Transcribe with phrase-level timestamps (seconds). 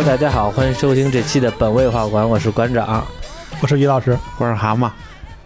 [0.00, 3.06] Hello，大家好，欢迎收听这期的本位画馆，我是馆长，
[3.60, 4.90] 我是于老师，我是蛤蟆，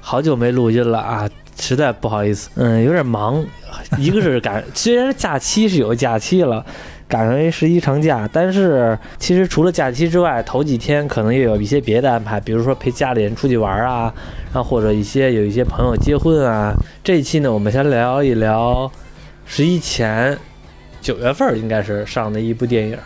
[0.00, 1.28] 好久没录音了啊，
[1.58, 3.44] 实在不好意思，嗯，有点忙，
[3.98, 6.64] 一个是赶， 虽然假期是有假期了，
[7.08, 14.14] 赶上一十一长假，但是其实除了假期之外，头几天可能也有一些别的安排，比如说陪家里人出去玩啊，
[14.52, 16.72] 然后或者一些有一些朋友结婚啊。
[17.02, 18.88] 这一期呢，我们先聊一聊
[19.44, 20.38] 十一前
[21.04, 22.98] 九月份应该是上的一部电影。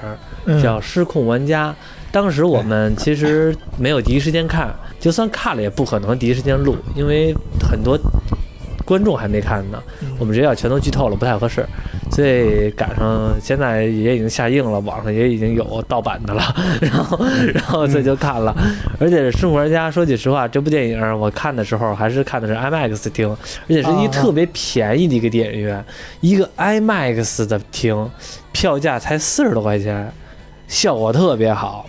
[0.63, 1.71] 叫《失控玩家》，
[2.11, 7.99] 当时我们其实没有第一时间看，就算看了也不可能第一时间录，因为很多
[8.89, 9.83] 观众还没看呢，
[10.19, 11.63] 我们直接要全都剧透了不太合适，
[12.11, 16.43] 所以赶上现在也已经下映了，网上也已经有盗版的了，
[16.81, 17.19] 然后
[17.53, 18.57] 然后这就看了，
[18.99, 25.85] 而且《生活玩家》说句实话，这部电影我看的时候还是看的是 IMAX 厅，而且是一特别便宜的一个电影院，
[26.23, 28.09] 一个 IMAX 的厅，
[28.53, 30.11] 票价才四十多块钱。
[30.67, 31.87] 效果特别好，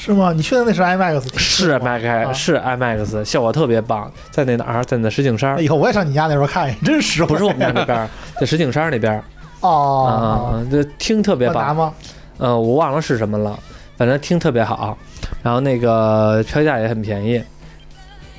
[0.00, 0.32] 是吗？
[0.32, 1.36] 你确定那是 IMAX？
[1.36, 4.10] 是 IMAX，是 IMAX，效果特别棒。
[4.30, 4.84] 在那哪儿？
[4.84, 5.60] 在那石景山。
[5.60, 7.26] 以后我也上你家那边看，真实。
[7.26, 9.20] 不是我们家那 边，在石景山那边。
[9.60, 11.92] 哦，这听特别棒吗？
[12.38, 13.58] 嗯，我忘了是什么了，
[13.96, 14.96] 反正听特别好。
[15.42, 17.42] 然后那个票价也很便宜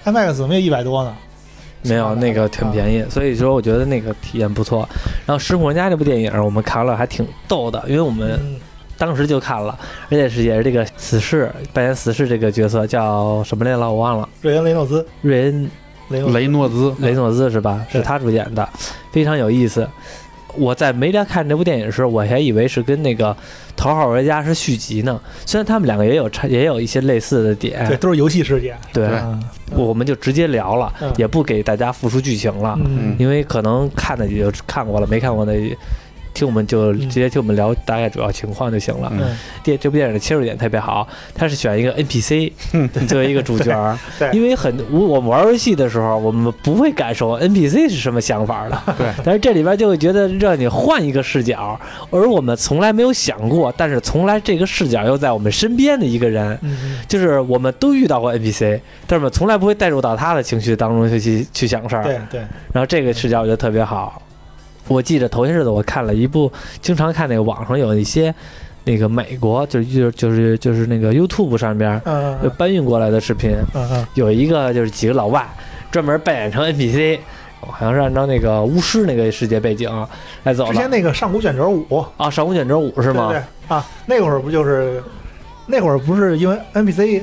[0.06, 1.14] ，IMAX 怎么也一百多呢？
[1.82, 3.06] 没有，那个挺便宜。
[3.10, 4.88] 所以说，我觉得那个体验不错。
[5.26, 8.40] 然后《失控玩家》这部电影，我们看了还挺逗的，因为我们。
[9.00, 9.75] 当时就看了，
[10.08, 13.80] 而且是也是这个死侍扮演死侍这个角色叫什么来着？
[13.80, 14.30] 我忘了。
[14.42, 15.03] 瑞恩·雷诺兹。
[15.22, 15.72] 瑞恩·
[16.33, 17.83] 雷诺兹，雷诺兹是吧？
[17.89, 18.67] 是他主演的，
[19.11, 19.88] 非常有意思。
[20.55, 23.31] 我在没来看这部电影的时候，我还以为是跟那个
[23.77, 25.22] 《头号玩家》是续集呢。
[25.45, 27.88] 虽然他们两个也有差，也有一些类似的点。
[27.88, 28.75] 对，都是游戏世界。
[28.92, 29.08] 对，
[29.72, 32.77] 我们就直接聊了，也不给大家复述剧情了，
[33.20, 35.55] 因为可能看的也就看过了，没看过的。
[36.39, 39.11] 听我们就直接听我们聊大概主要情况就行了。
[39.61, 41.05] 电这部电影的切入点特别好，
[41.36, 42.52] 他是选一个 NPC
[43.08, 43.98] 作为一个主角，
[44.32, 48.82] 因为很我我们玩游戏的时候，我们不会感受 NPC 是什么想法的。
[48.98, 51.77] 对， 但是这里边就会觉得让你换一个视角，
[52.10, 56.58] 而我们从来没有想过，但是从来这个视角又在我们身边的一个人，
[57.08, 62.04] 就是我们都遇到过 NPC，但是我们从来不会带入到他的情绪当中去去想事儿。
[62.04, 62.39] 对对，
[62.71, 64.21] 然后这个视角我觉得特别好。
[64.89, 66.52] 我记得头些日子我看了一部，
[66.82, 68.33] 经常看那个网上有一些，
[68.83, 72.02] 那个美国就就就是就是那个 YouTube 上边
[72.58, 73.55] 搬运过来的视频，
[74.16, 75.48] 有一个就是几个老外
[75.92, 77.20] 专门扮演成 NPC，
[77.61, 79.89] 好像是按照那个巫师那个世界背景
[80.44, 80.66] 来走。
[80.67, 83.30] 之前那个上古卷轴五啊，上古卷轴五是吗？
[83.30, 85.04] 对啊，那会儿不就是
[85.67, 87.21] 那会儿不是因为 NPC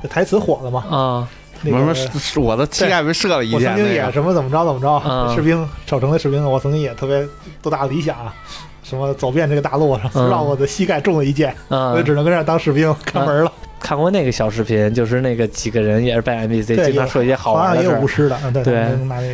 [0.00, 0.84] 的台词火了吗？
[0.88, 1.28] 啊。
[1.70, 3.72] 什么是我的膝盖被射了一箭？
[3.72, 7.26] 我曾经也什么怎么着怎么着，士兵守城的士兵，我曾经也特别
[7.62, 8.16] 多大的理想，
[8.82, 13.52] 什么走遍这个大陆上，让我的膝盖中了一箭，我就只能跟这儿当士兵看门了。
[13.84, 18.00] 看过那个小视频，就是那个几个人也是扮 NPC，经常说一些好玩的事儿。
[18.00, 18.74] 巫师的，对。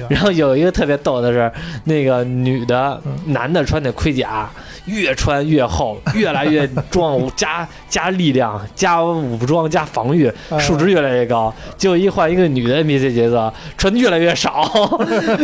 [0.09, 1.49] 然后有一个特别逗的是，
[1.84, 4.50] 那个女的、男的穿的盔甲。
[4.87, 11.55] 越穿越厚，越来越壮，加加力量，加武装，加防御，数值越来越高。
[11.77, 14.69] 就一换一个女的 NPC 角色， 穿的越来越少，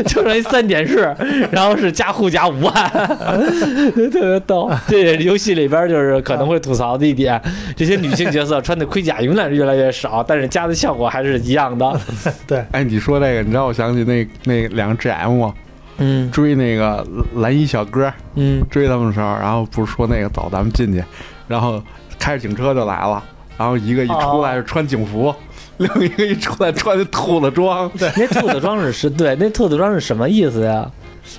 [0.06, 1.14] 就成一三点式，
[1.52, 2.72] 然后是加护甲五万，
[4.10, 4.68] 特别逗。
[4.88, 7.40] 这游戏里边就是可能会吐槽的一点，
[7.76, 12.00] 这些女性角色穿的盔甲永远是越来越少，但是加的效果还是一样的。
[12.48, 15.54] 对，哎，你说这个，你知道我想起那那两个 GM 吗？
[15.98, 21.04] 嗯，追那个蓝衣小哥，嗯，追他们的时候，然后不是说那个走，咱们进去，
[21.46, 21.82] 然后
[22.18, 23.22] 开着警车就来了，
[23.58, 25.34] 然后一个一出来是穿警服，
[25.76, 30.90] 另一个一出来穿的兔子装，对，那兔子装是是，对，那兔子装是什么意思呀？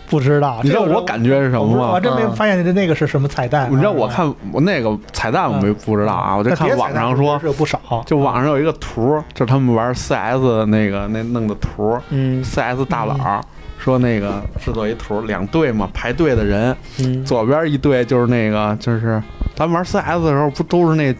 [0.09, 1.91] 不知道，你知道我感觉是什么吗？
[1.93, 3.67] 我真没发现这那个是什么彩蛋。
[3.71, 13.15] 你知道我看我那个彩蛋我没不知道啊，我就看网上说有不少，就网上有一个图，就是他们玩 CS 那个那弄的图，嗯，CS 大佬。
[13.79, 16.75] 说那个制作一图，两队嘛，排队的人，
[17.23, 19.21] 左边一队就是那个，就是
[19.55, 21.15] 咱玩 CS 的时候不都是那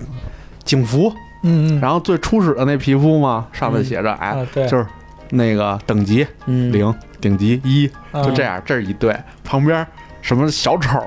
[0.65, 1.09] 警服，
[1.43, 4.85] 嗯，然后最初始的那皮肤嘛，上面写着哎，就是
[5.29, 7.89] 那个等级零，顶级一，
[8.23, 9.85] 就这样，这是一对，旁边
[10.21, 10.99] 什么小丑。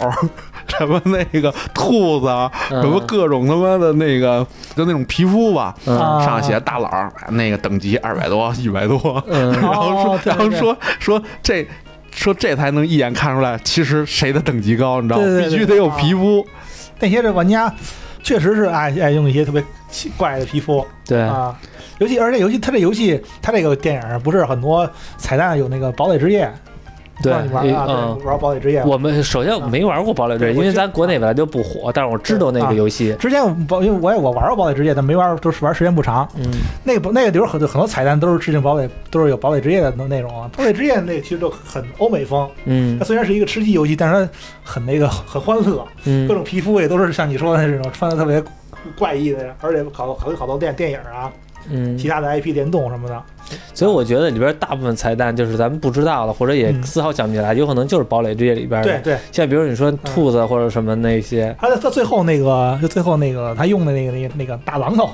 [0.79, 2.27] 什么那个兔子，
[2.69, 4.47] 什么各种他妈的那个，
[4.77, 6.89] 就那种皮肤吧，上写大佬，
[7.31, 11.67] 那个等级二百多、一百多，然后说，然后说说这，
[12.13, 15.27] 说这才能一眼看出来，其实谁的等级高，你知道吗？
[15.41, 16.47] 必须得有皮肤。
[17.01, 17.75] 那些这玩家
[18.23, 21.59] 确实是爱爱用一些特别奇怪的皮肤，对啊，
[21.99, 24.89] 尤其而且游戏，它这游戏，它这个电影不是很多
[25.19, 26.51] 彩蛋有那个堡垒之夜。
[27.23, 28.83] 对，玩啊，玩堡垒之夜。
[28.87, 33.15] 我们首先没玩过堡垒之夜，因为咱国内本来就不火，但是我知道那个游戏。
[33.21, 36.27] 之前堡，因为我也我玩过堡垒之夜，但没玩，都是玩时间不长。
[36.37, 36.51] 嗯，
[36.83, 40.51] 那个那个里边很多很多彩蛋都是致敬堡垒，都是有堡垒之夜的内容啊。
[40.57, 42.49] 堡垒之夜那其实就很欧美风。
[42.65, 44.33] 嗯，它虽然是一个吃鸡游戏，但是它
[44.65, 45.87] 很那个很欢乐。
[46.05, 48.43] 嗯，各种皮肤也都是像你说的那种穿的特别
[48.99, 51.31] 怪异的，而且考考好多电电影啊。
[51.69, 53.23] 嗯，其他的 IP 联动什么的，
[53.75, 58.89] 所以我觉得里边大部分彩蛋就是咱们不知道的，或者也丝毫想不起来，有可能就是堡垒之夜里边的。
[58.89, 65.11] 对对，像比如你说兔子或者什么那些，他他最后那个就最后那个他用的那个那个那个大榔头，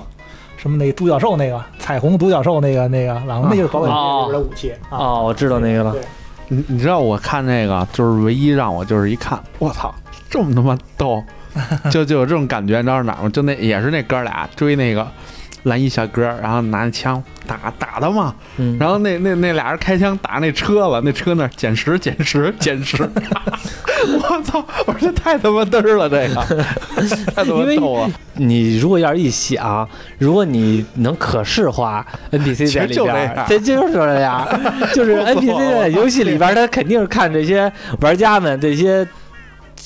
[0.57, 4.73] 什么那个独角兽那个彩虹独角兽那个那个榔，那就是堡垒之夜里边的武器。
[4.91, 5.97] 哦，我知道那个了。
[6.47, 9.93] 你你知道我看那个就是唯一让我就是一看，我操，
[10.31, 11.21] 这么他妈逗，
[11.91, 13.29] 就就有这种感觉，你知道是哪吗？
[13.29, 15.06] 就那也是那哥俩追那个。
[15.62, 18.32] 蓝衣小哥，然后拿着枪打打他嘛，
[18.79, 24.64] 然后那那那俩人开枪打那车了，那车那捡拾捡拾捡拾， 我操！
[24.87, 26.35] 我说这太他妈嘚儿了，这个
[27.35, 28.09] 太他妈逗了。
[28.35, 29.88] 你如果要是一想，
[30.19, 34.47] 如果你能可视化 NPC 在里边，这就是这样，
[34.94, 39.05] 就是 NPC 在游戏里边，他肯定是看这些玩家们这些。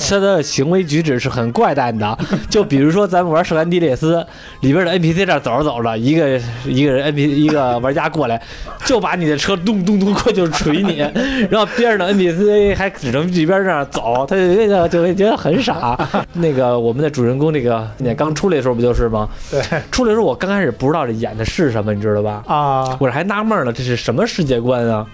[0.09, 2.19] 他的行为举止是很怪诞的，
[2.51, 4.17] 就比如说咱们玩《圣安地列斯》
[4.63, 8.41] 里边的 NPC 这走着走着，一个一个人 NPC 一个玩家过来，
[8.85, 10.99] 就把你的车咚咚咚过就锤你，
[11.51, 15.97] 然后边上的 NPC 还只能一边这样走，他就那个就会觉得很傻。
[16.35, 19.29] 那个我们的主人公那个那刚出来的时候不就是吗？
[19.51, 19.61] 对，
[19.91, 22.43] 出来的时候我刚开始不知道这演的是什么，你知道吧？
[22.47, 25.07] 啊，我还纳闷呢，这是什么世界观啊？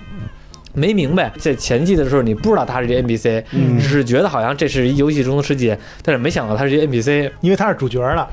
[0.77, 3.43] 没明白，在前期的时候你不知道他是这 NPC，
[3.81, 8.29] 只是觉得好像这是一游戏中的世界，但是没想到他是一 NPC，因为他是主角了。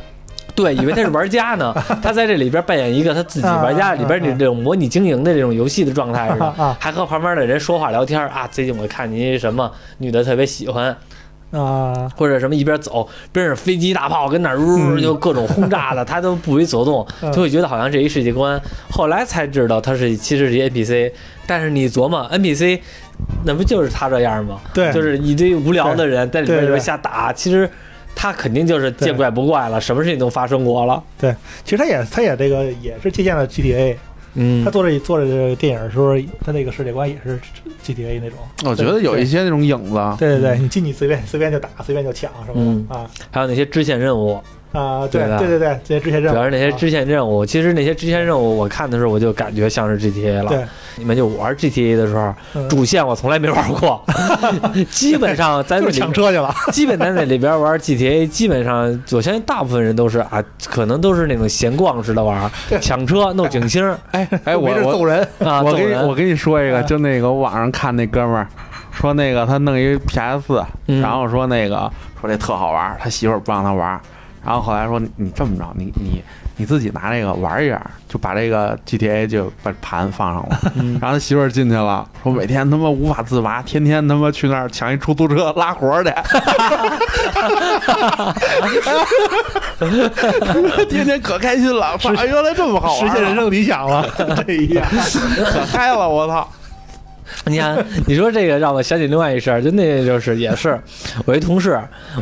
[0.53, 1.73] 对，以为他是玩家呢。
[2.03, 8.47] 他在这里边扮演一个他自己玩家里边那这种模拟经营的这种游戏的状态是吧，还和旁边的人说话聊天啊。
[8.51, 10.95] 最近我看您什么女的特别喜欢。
[11.53, 18.59] 啊，或者什么一边走边上飞机大炮跟那儿呜就各种轰炸的， 他都不为所动，就会觉得好像这一世界观。
[18.89, 21.11] 后来才知道他是其实是 NPC，
[21.45, 22.79] 但是你琢磨 NPC，
[23.45, 24.59] 那不就是他这样吗？
[24.73, 27.69] 对，就是一堆无聊的人在里面里面瞎打，其实
[28.15, 31.01] 他肯定就是见怪不怪了，什么事情都发生过了。
[31.19, 33.95] 对，其实他也他也这个也是借鉴了 GTA。
[34.35, 37.39] 嗯，他做这做这个电影的时候，他那个世界观也是
[37.83, 38.39] GTA 那种。
[38.65, 40.00] 我觉得有一些那种影子。
[40.18, 43.09] 对对对，你进去随便随便就打，随便就抢什么的啊。
[43.31, 44.41] 还有那些支线任务
[44.73, 46.33] 啊，对对对对，这些支线任务。
[46.33, 50.49] 主要是那些支线任务，其实那些支线任务，我看的时候我就感觉像是 GTA 了。
[50.49, 50.63] 对。
[50.95, 52.31] 你们就玩 GTA 的时候，
[52.69, 53.99] 主线我从来没玩过，
[54.91, 56.53] 基本上在那抢车去了。
[56.71, 62.47] 基本在那里边玩 GTA，基本上我相信大部分人都是啊，可能都是那种闲逛似的玩，
[62.79, 63.83] 抢车弄警星。
[64.11, 65.63] 哎哎，我我揍人啊！
[65.63, 68.47] 我跟你我跟你说一个，就那个网上看那哥们儿
[68.91, 70.63] 说那个他弄一 PS，
[71.01, 71.91] 然后说那个
[72.21, 73.99] 说这特好玩，他媳妇儿不让他玩，
[74.45, 76.21] 然后后来说你这么着，你你。
[76.55, 80.59] 你自己拿这个玩一下，就把这个 GTA 就把盘放上了，
[81.01, 86.11] 然后他媳妇儿进去了，说每天他妈无法自拔，天天他妈去那儿抢一出租车拉活去，
[90.87, 94.07] 天天可开心了，原来这么好，实现人生理想了，
[94.45, 94.83] 这一下
[95.51, 96.47] 可嗨了，我操！
[97.45, 100.79] 你看，你说这个让我想起另外一事儿，就那就是也是
[101.25, 101.77] 我一同事，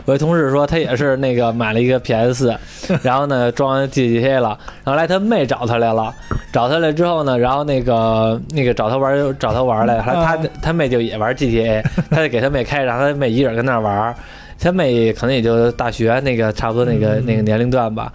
[0.06, 2.52] 我一同事说他也是那个买了一个 PS，
[3.04, 6.12] 然后呢装完 GTA 了，然后来他妹找他来了，
[6.52, 14.16] 找他来之后呢，然后那个那个找他玩找他玩来，后来他他妹就也玩 GTA，他就给他妹开，然后他妹一人跟那玩，
[14.60, 18.12] 他妹可能也就大学那个差不多那个那个年龄段吧，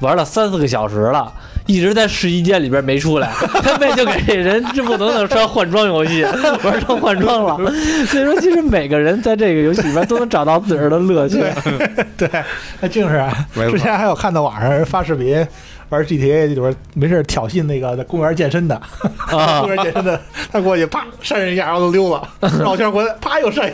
[0.00, 1.32] 玩了三四个小时了。
[1.70, 3.30] 一直在试衣间里边没出来，
[3.62, 6.24] 他妹就给人这不能能穿换装游戏，
[6.64, 7.56] 玩成换装了。
[8.06, 11.38] 所以说，其实每个人在这个游戏里边都能找到自个儿的乐趣。
[12.16, 12.28] 对，
[12.80, 13.24] 那净是。
[13.70, 15.46] 之前还有看到网上人发视频
[15.90, 18.80] 玩 GTA 里边没事挑衅那个在公园健身的，
[19.60, 22.28] 公园健身的，他过去啪扇人一下，然后就溜了，
[22.60, 23.70] 绕圈回来啪又扇。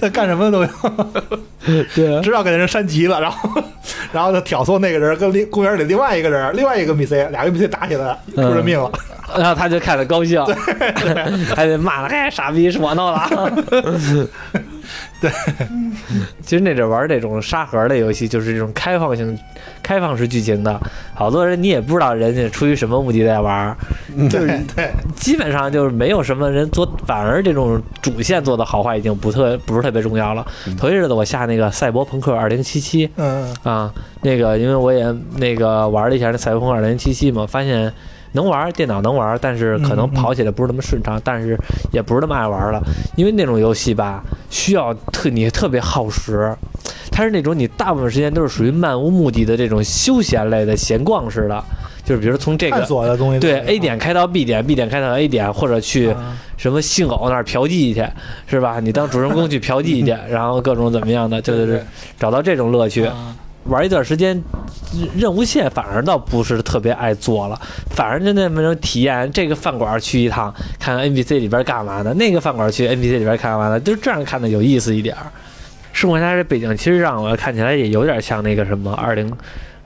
[0.00, 0.68] 他 干什么都有，
[1.94, 3.62] 对，知道给人删急了，然后，
[4.12, 8.90] 然后他挑唆那个人跟另公园里另外一个人，另外一个 MC，俩 MC 打起来，出人命了，
[9.36, 10.44] 然后他就看着高兴，
[11.54, 14.28] 还得骂他，哎，傻逼，是我闹的。
[15.20, 15.30] 对，
[16.42, 19.38] 其实那阵玩这种沙盒的游戏，就是这种开放性、
[19.82, 20.80] 开放式剧情的，
[21.14, 23.76] 好多人你也不知道人家出于什么目的在玩，
[24.30, 30.46] 就是对，基本上就是没有什么人做，反而这种主线做的好坏已经不特不是特别重要了。
[30.78, 32.62] 头一日子我下那个《赛博朋克2077》，
[33.16, 33.54] 嗯。
[33.62, 33.92] 啊，
[34.22, 37.92] 那个因为我也那个玩了一下那《赛博朋克2077》嘛，发现
[38.32, 41.58] 能玩，电脑能玩，但是可能跑起来不是那么顺畅，但是
[41.92, 42.80] 也不是那么爱玩了，
[43.16, 46.54] 因为那种游戏吧，需要特你特别耗时，
[47.10, 51.62] 它是那种你大部分时间都是属于漫无目的的这种休闲类的闲逛式的，
[52.04, 56.14] 就是比如从这个探索的东西，对 A 点开到 B 点，B 点开到 A 点，或者去
[56.56, 58.04] 什么性偶那儿嫖妓去，
[58.46, 58.78] 是吧？
[58.80, 61.84] 你当主人公去嫖妓去，然后各种怎么样的，就是
[62.18, 63.10] 找到这种乐趣。
[63.70, 64.42] 玩一段时间，
[65.16, 67.58] 任务线反而倒不是特别爱做了，
[67.90, 69.30] 反而就那么种体验。
[69.32, 75.26] 这个饭馆去一趟，看看 NPC 里边干嘛的；那个饭馆去 NPC 里边看完了，就这样看的有意思一点儿。
[75.92, 79.32] 生活家这背景其实让我看起来也有点像那个什么二零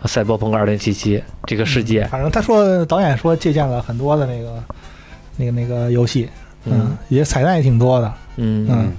[0.07, 2.05] 赛博朋克二零七七这个世界。
[2.07, 4.64] 反正他说导演说借鉴了很多的那个
[5.37, 6.29] 那个那个游戏，
[6.64, 8.93] 嗯，也彩蛋也挺多的，嗯嗯。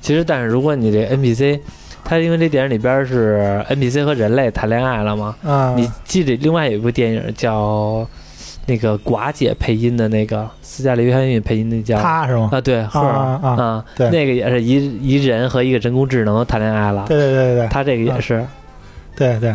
[0.00, 1.60] 其实，但是如果你这 NPC。
[2.04, 5.34] 他因为这电影里边是 NPC 和人类谈恋爱了嘛？
[5.44, 8.06] 啊，你记得另外有一部电影叫
[8.66, 12.50] 那个寡姐配音的那个斯嘉丽约翰逊配音的叫他是吗？
[12.52, 17.04] 啊，对，赫啊啊，对，那个也是一一人和一个人工智能谈恋爱了。
[17.08, 18.44] 对对对对，他这个也是，
[19.16, 19.54] 对对。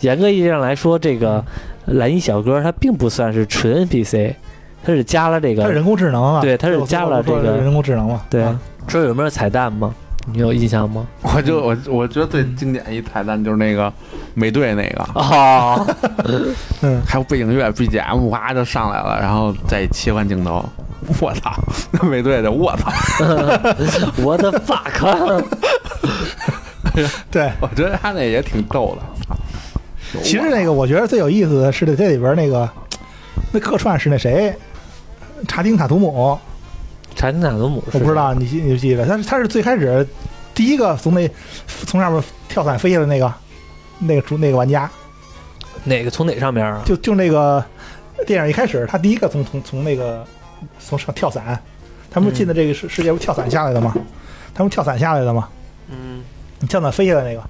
[0.00, 1.42] 严格意义上来说，这个
[1.86, 4.34] 蓝衣小哥他并不算是纯 NPC，
[4.84, 6.40] 他是加了这个人工智能啊。
[6.40, 8.22] 对，他是加了这个人工智能嘛？
[8.28, 8.44] 对，
[8.86, 9.94] 说有没有彩蛋吗？
[10.32, 11.06] 你有印象吗？
[11.22, 13.92] 我就我我觉得最经典一彩蛋就是那个
[14.34, 15.86] 美队那个啊，
[16.82, 20.64] 嗯，还有背景乐 BGM 哇就上来了，然后再切换镜头，
[21.20, 21.52] 我操，
[21.92, 22.92] 那美队的我操，
[24.22, 25.44] 我的 fuck，
[27.30, 30.20] 对，我觉得他那也挺逗的。
[30.22, 32.68] 其实那个我觉得最有意思的是这里边那个
[33.52, 34.54] 那客串是那谁，
[35.46, 36.38] 查丁塔图姆。
[37.16, 40.06] 查金塔图姆，我不知道你记你记得，他是他是最开始
[40.54, 41.28] 第一个从那
[41.66, 43.32] 从上面跳伞飞下的那个
[43.98, 44.88] 那个主那个玩家，
[45.84, 46.82] 哪个从哪上面啊？
[46.84, 47.64] 就就那个
[48.26, 50.24] 电影一开始，他第一个从从从那个
[50.78, 51.58] 从上跳伞，
[52.10, 53.94] 他们进的这个世世界不跳伞下来的吗？
[54.54, 55.48] 他们跳伞下来的吗？
[55.88, 56.22] 嗯，
[56.68, 57.42] 跳伞飞下来那个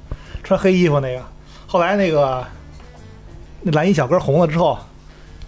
[0.44, 1.22] 穿黑衣服那个，
[1.66, 2.44] 后来那个
[3.62, 4.78] 那蓝衣小哥红了之后。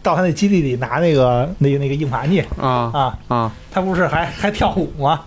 [0.02, 3.52] 到他那基地里拿那个那个那个硬盘去啊啊啊！
[3.70, 5.20] 他不是还还跳舞吗？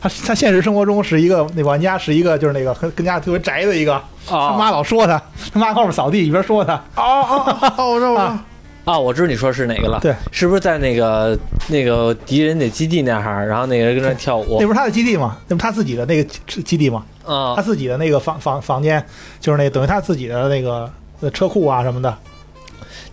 [0.00, 4.00] 他他现实生活中是一个那玩家，是一个就是那个跟跟家特别宅的一个。
[4.26, 5.20] 他妈老说他，
[5.52, 6.74] 他妈后面扫地一边说他。
[6.96, 7.90] 哦哦哦！
[7.92, 8.44] 我知道啊
[8.84, 8.98] 啊！
[8.98, 9.98] 我知道你说是哪个了。
[10.00, 11.36] 对，是不是在那个
[11.68, 13.48] 那个敌人那基地那哈儿？
[13.48, 14.58] 然后那个人跟那跳舞。
[14.60, 15.36] 那不是他的基地吗？
[15.48, 16.24] 那不他自己的那个
[16.62, 17.02] 基地吗？
[17.26, 19.04] 啊，他自己的那个房房房间，
[19.40, 20.90] 就是那等于他自己的那个
[21.32, 22.14] 车库啊什么的。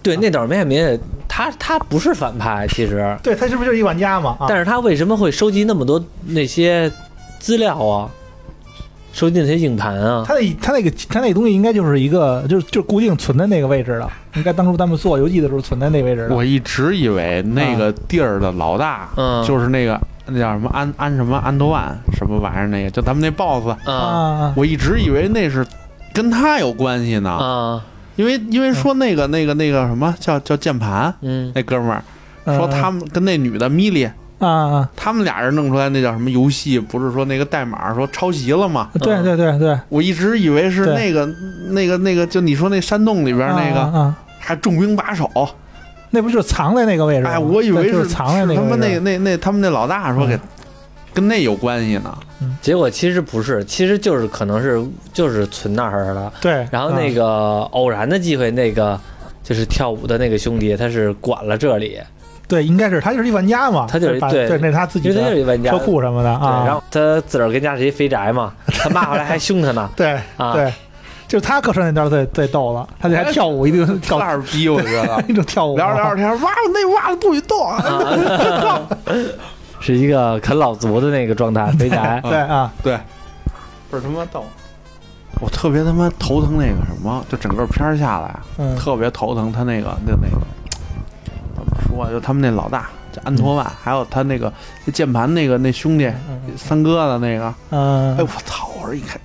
[0.06, 3.18] 对，那岛梅海明，他他不是反派，其实。
[3.24, 4.38] 对他是不是就是一玩家嘛？
[4.48, 6.92] 但是他为什么会收集那么多那些
[7.40, 8.08] 资料啊？
[9.12, 10.24] 收集那些硬盘啊？
[10.28, 14.08] 他那他那个他那东西应该就是一个，就是就是固定存在那个位置了。
[14.36, 16.28] 应该当初咱们做游戏的时候存在那位置。
[16.30, 24.54] 我一直以为那个地儿的老大，嗯，就是那个那叫什么安安什么安德万什么玩意儿那个，就咱们那 boss 啊。
[24.56, 25.66] 我一直以为那是
[26.14, 27.32] 跟他有关系呢。
[27.32, 27.82] 啊。
[28.16, 32.04] 因为因为说那个那个那个什么叫叫键盘，嗯，那哥们儿
[32.46, 36.78] 说他们跟那女的米莉啊，他们俩人弄出来那叫什么游戏？
[36.78, 38.90] 不是说那个代码说抄袭了吗？
[39.00, 41.26] 对对对对，我一直以为是那个
[41.70, 45.30] 那个那个，就你说那山洞里边那个，还重兵把守，
[46.12, 47.26] 那不就是藏在那个位置？
[47.26, 50.38] 哎，我以为是藏在那个他们那那那他们那老大说给
[51.16, 52.16] 跟那有关系呢。
[52.62, 56.32] 结果其实不是，其实就是可能是就是存那儿了。
[56.42, 59.00] 对，然后那个偶然的机会，那个
[59.42, 62.00] 就是跳舞的那个兄弟，他是管了这里。
[62.48, 65.16] 对，应该是他就是一玩家嘛，他就是对对，那是他自己的
[65.64, 66.62] 车库什么的啊。
[66.64, 69.90] 然后他自个儿跟家是一肥宅嘛， 他妈后来还凶他呢。
[69.96, 70.72] 对啊，对，
[71.28, 78.82] 就他客串那段最最逗了，他就还跳舞，一定跳二逼，我觉得 一种跳舞，聊着聊着天，哇，那袜子不许动啊。
[79.86, 82.20] 是一个啃老族的那个状态，肥宅。
[82.26, 83.00] 对啊，对，
[83.90, 84.44] 不是他妈逗。
[85.40, 88.40] 我特别他妈头疼那个什么，就整个片儿下来，
[88.76, 89.52] 特别头疼。
[89.52, 90.42] 他那个那那个
[91.56, 92.10] 怎么说啊？
[92.10, 94.52] 就他们那老大叫安托万，还有他那个
[94.92, 96.12] 键盘那个那兄弟
[96.58, 97.54] 三哥的那个。
[97.70, 98.18] 嗯。
[98.18, 98.70] 哎我操！
[98.82, 99.20] 我说一看，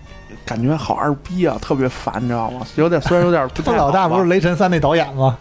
[0.44, 2.66] 感觉好二逼啊，特别烦，你知道吗？
[2.76, 3.72] 有点虽然有点不太。
[3.72, 5.38] 他老大不是雷神三那导演吗？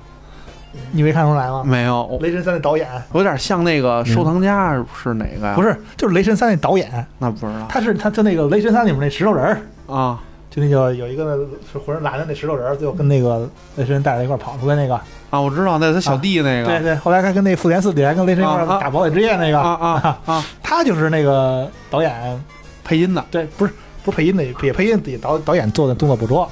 [0.91, 1.63] 你没看出来吗？
[1.65, 5.53] 没有，《雷神三》的导演有点像那个收藏家，是哪个呀？
[5.55, 7.05] 不是，就是《雷神三》那导演。
[7.17, 7.65] 那不知道。
[7.67, 9.61] 他是他就那个《雷神三》里面那石头人儿
[9.93, 11.37] 啊，就那个有一个
[11.71, 14.99] 是浑身蓝的那石头人，最后跟那个雷神带着一块跑出来那个
[15.29, 16.65] 啊，我知道，那他小弟那个。
[16.67, 22.43] 对对，后来还跟那复联四里还跟雷神一块打堡垒之夜那个啊啊啊， 他就是那个导演
[22.83, 23.23] 配音的。
[23.31, 23.73] 对，不是
[24.03, 26.49] 不是配音的，也配音也导导演做的动作捕捉，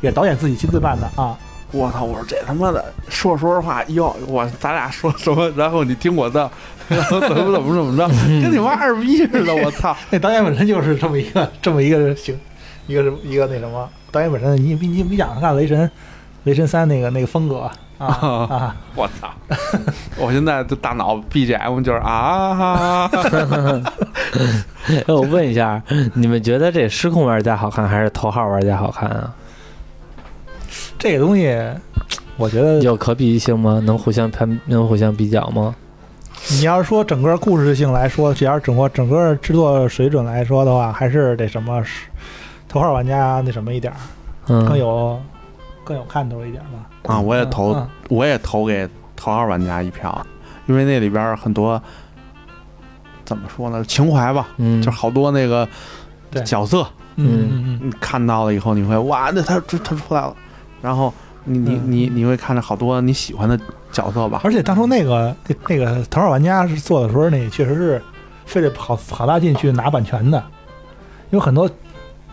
[0.00, 1.36] 也导演自己亲自办的啊。
[1.76, 2.04] 我操！
[2.04, 5.48] 我说这他妈的说说实话，哟，我咱俩说什么？
[5.56, 6.50] 然后你听我的，
[6.88, 8.08] 然后怎么怎么怎么着，
[8.42, 9.54] 跟你妈二逼似的！
[9.54, 9.96] 我操！
[10.10, 12.38] 那导演本身就是这么一个这么一个行，
[12.86, 15.90] 一个一个那什么导演本身，你你你想看雷神，
[16.44, 17.72] 雷神三那个那个风格啊
[18.06, 18.76] 啊！
[18.94, 19.30] 我操！
[20.18, 23.10] 我现在的大脑 BGM 就是啊！
[25.06, 25.82] 我问一下，
[26.14, 29.34] 你们觉得这失控玩家好看还是头号玩家好看啊？
[30.98, 31.56] 这个东西，
[32.36, 33.80] 我觉得有可比性吗？
[33.84, 35.74] 能互相攀，能互相比较吗？
[36.50, 41.82] 你要是说整个故事性来说，只要是整个整个制作水准来说的话，还是得什么
[42.68, 45.20] 头号玩家那什么一点儿，更有
[45.82, 47.14] 更有看头一点吧。
[47.14, 47.76] 啊，我也投，
[48.08, 50.24] 我也投给头号玩家一票，
[50.66, 51.82] 因为那里边很多
[53.24, 55.68] 怎么说呢，情怀吧，嗯，就好多那个
[56.44, 56.86] 角色，
[57.16, 60.36] 嗯嗯，看到了以后你会哇，那他他出来了。
[60.86, 61.12] 然后
[61.42, 63.58] 你你你你会看着好多你喜欢的
[63.90, 64.40] 角色吧？
[64.44, 65.34] 而且当初那个
[65.68, 68.02] 那个头号玩家是做的时候，那确实是
[68.44, 70.40] 费了好好大劲去拿版权的，
[71.30, 71.68] 有很多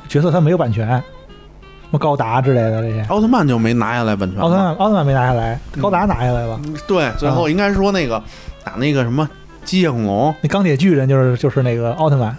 [0.08, 3.02] 角色他没有版权，什么高达之类的这些。
[3.10, 4.40] 奥特曼就没拿下来版权。
[4.40, 6.60] 奥特曼奥特曼没拿下来，高达拿下来了。
[6.88, 8.22] 对，最后应该说那个
[8.64, 9.28] 打那个什么
[9.64, 12.38] 机械恐龙，那钢铁巨人就是就是那个奥特曼，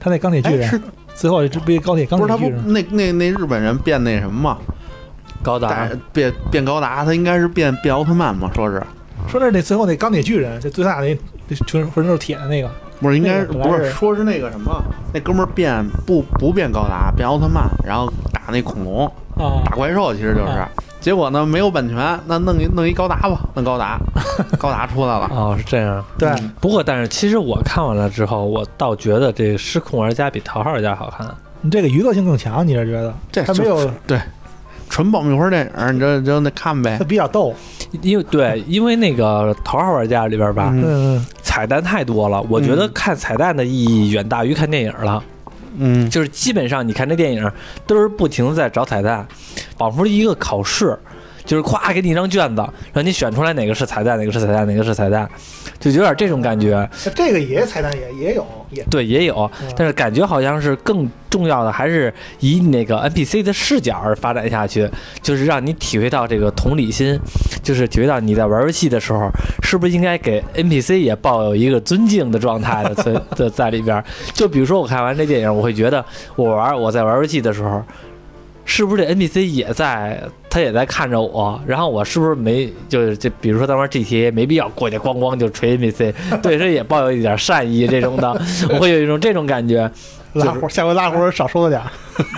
[0.00, 0.82] 他那钢铁巨人。
[1.16, 4.58] 最后这不高铁钢不是他不那那那日本人变那什么嘛，
[5.42, 5.88] 高达。
[6.12, 8.50] 变变高达，他应该是变变奥特曼嘛？
[8.54, 8.82] 说是。
[9.26, 11.16] 说是那最后那钢铁巨人，这最大那
[11.66, 12.70] 全浑身都是铁的那个，
[13.00, 14.80] 不是应该不是说是那个什么
[15.12, 19.10] 那哥们儿变不不变高达变奥特曼，然后打那恐龙
[19.64, 20.64] 打怪兽，其实就是。
[21.06, 21.96] 结果呢，没有版权，
[22.26, 23.96] 那弄一弄一高达吧，弄高达，
[24.58, 25.30] 高达出来了。
[25.30, 26.04] 哦，是这样。
[26.18, 26.28] 对，
[26.60, 31.24] 不过但是其实我看完了之后，我倒觉得这失控玩家比头号玩家好看。
[31.60, 33.14] 你这个娱乐性更强，你是觉得？
[33.30, 34.20] 这还没有对，
[34.90, 36.96] 纯爆米花电影，你就就那看呗。
[36.98, 37.54] 它比较逗，
[38.02, 40.74] 因为对，因为那个头号玩家里边吧，
[41.40, 45.22] 彩蛋太多了，我觉得看彩蛋的意义远大于看电影了。
[45.24, 45.35] 嗯，
[46.10, 47.52] 就是基本上你看这电影
[47.86, 49.26] 都是不停的在找彩蛋，
[49.76, 50.98] 仿佛一个考试，
[51.46, 55.26] 就是咵给你一张卷子，让你选出来哪个是彩蛋，哪个是彩蛋，哪个是彩蛋，
[55.80, 56.88] 就有点这种感觉。
[57.14, 64.90] 这个也彩蛋也也有，也对也有，但是感觉好像是更重要的还是以那个 NPC 的视角而发展下去，
[65.22, 67.18] 就是让你体会到这个同理心，
[67.62, 69.30] 就是体会到你在玩游戏的时候，
[69.62, 74.02] 是不是应该给 NPC 也抱有一个尊敬的状态的存 在在里边。
[74.34, 76.04] 就比如说我看完这电影，我会觉得
[76.34, 77.82] 我玩我在玩游戏的时候，
[78.66, 88.28] 是不是这 NPC 也在他也在看着我，然后我是不是没就是就比如说咱玩 GTA 没必要过去咣咣就锤 NPC， 对这也抱有一点善意这种的，
[88.70, 89.90] 我会有一种这种感觉。
[90.34, 91.80] 拉活，下回拉活少说点。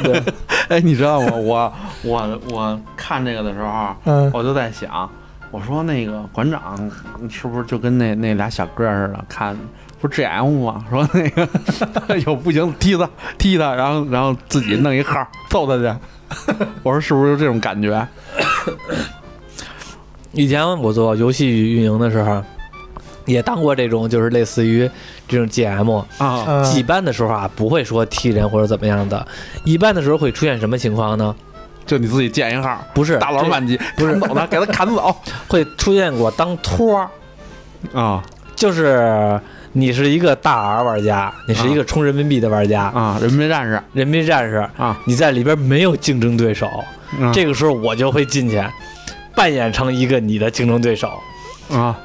[0.05, 0.23] 对，
[0.69, 1.33] 哎，你知道吗？
[1.35, 1.73] 我
[2.05, 5.11] 我我看这个的时候，嗯，我就在想，
[5.51, 6.89] 我说那个馆长
[7.29, 9.25] 是不是就跟那那俩小哥似的？
[9.29, 9.59] 看
[10.01, 10.85] 不是 GM 吗？
[10.89, 11.49] 说那个
[12.25, 15.99] 有不行踢他踢他，然后然后自己弄一号揍他去。
[16.83, 18.07] 我说是不是就这种感觉？
[20.33, 22.43] 以前我做游戏运营的时候。
[23.27, 24.91] 也当过这种，就是类似于
[25.29, 29.29] 这种 GM 啊，一般的时候啊，不会说踢人或者怎么样的。
[29.65, 31.37] 一般的时候会出现什么情况呢？
[31.85, 35.15] 就你自己建一号，不是大佬满级，不是走他，给他砍走。
[35.47, 37.07] 会出现过当托
[37.93, 38.25] 啊，
[38.57, 39.39] 就是
[39.79, 46.69] 你是一个大 R 玩家，你是一个充人民币的玩家啊，人民币战士，人民币战士啊，你在里边没有竞争对手，
[47.33, 48.61] 这个时候我就会进去
[49.37, 51.13] 扮演成一个你的竞争对手
[51.71, 51.97] 啊。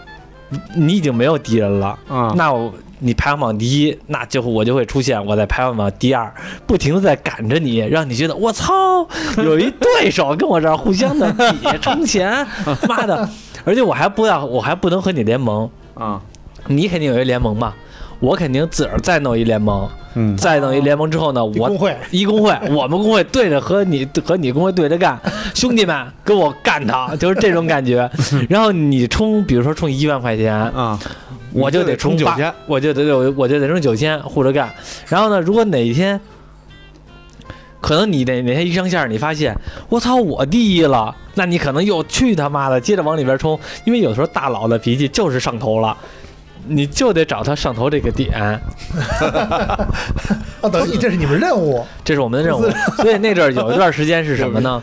[0.76, 2.32] 你已经没有敌人了啊！
[2.36, 6.32] 那我你排行榜第一，那就我就会出现我在排行榜第二，
[6.68, 9.08] 不停的在赶着你，让你觉得我操，
[9.44, 12.46] 有一对手跟我这儿互相的比 充钱，
[12.88, 13.28] 妈的！
[13.66, 16.22] 而且我还不要，我还不能和你联盟啊！
[16.68, 17.76] 你肯定有一联盟吧？
[18.20, 25.20] 我肯定自个儿再弄一联盟，嗯，再弄一联盟之后呢，我工会一工会， 我们工会对着和你和你工会对着干，
[25.54, 28.10] 兄弟们跟我干他，就是这种感觉。
[28.50, 30.98] 然后你充，比如说充一万块钱啊，
[31.52, 34.74] 我就得充九千，我就得我我就得充九千护着干。
[35.10, 36.18] 然后呢，如果哪天
[37.82, 39.54] 可能你哪哪天一上线，你发现
[39.90, 45.98] 我操我第一了，那你可能又去他妈的接着往里边冲，因为有时候大佬的脾气就是上头了。
[46.68, 48.34] 你就得找他上头这个点，
[50.62, 52.64] 啊，等于这是你们任务， 这是我们的任务。
[53.02, 54.82] 所以那阵儿有一段时间是什么呢？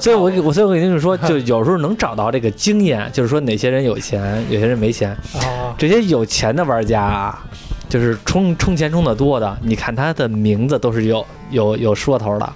[0.00, 5.10] 所以我我所以我跟你们说，就有时候能找到这个经验，就是说哪些人有钱，有些人没钱。
[5.34, 7.44] 啊，这些有钱的玩家啊，
[7.88, 12.52] 就是充充钱充的多的，你看他的名字都是有有有说头的。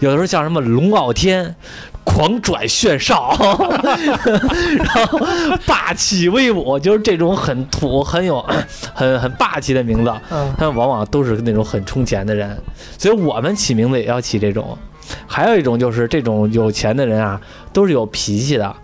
[0.00, 1.54] 有的时候像什么龙傲天。
[2.14, 3.34] 狂拽炫少，
[4.76, 5.18] 然后
[5.66, 8.44] 霸气威武，就是这种很土、很有、
[8.94, 10.12] 很很霸气的名字，
[10.58, 12.56] 他们往往都是那种很充钱的人，
[12.98, 14.76] 所以我们起名字也要起这种。
[15.26, 17.40] 还有一种就是这种有钱的人啊，
[17.72, 18.76] 都是有脾气的。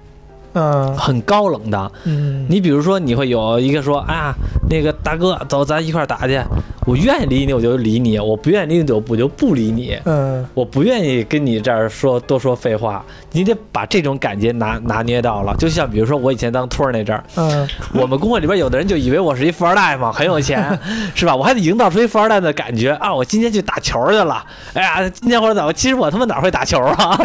[0.58, 1.92] 嗯，很高冷的。
[2.04, 4.34] 嗯，你比如说，你会有一个说，哎呀，
[4.68, 6.40] 那个大哥，走，咱一块打去。
[6.84, 9.96] 我愿意理你，我就理你；我不愿意理你，我就不理你。
[10.04, 13.04] 嗯，我不愿意跟你这儿说多说废话。
[13.30, 15.54] 你得把这种感觉拿拿捏到了。
[15.58, 20.76] 就像比如说，我以前当托儿那阵儿，嗯，我们工会里边有的人就以为我是一富二代嘛，很有钱，
[21.14, 21.36] 是吧？
[21.36, 23.14] 我还得营造出一富二代的感觉啊！
[23.14, 24.42] 我今天去打球去了。
[24.72, 25.70] 哎呀，今天或者怎么？
[25.74, 27.20] 其实我他妈哪会打球啊？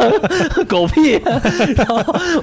[0.68, 1.18] 狗屁！
[1.76, 1.96] 然后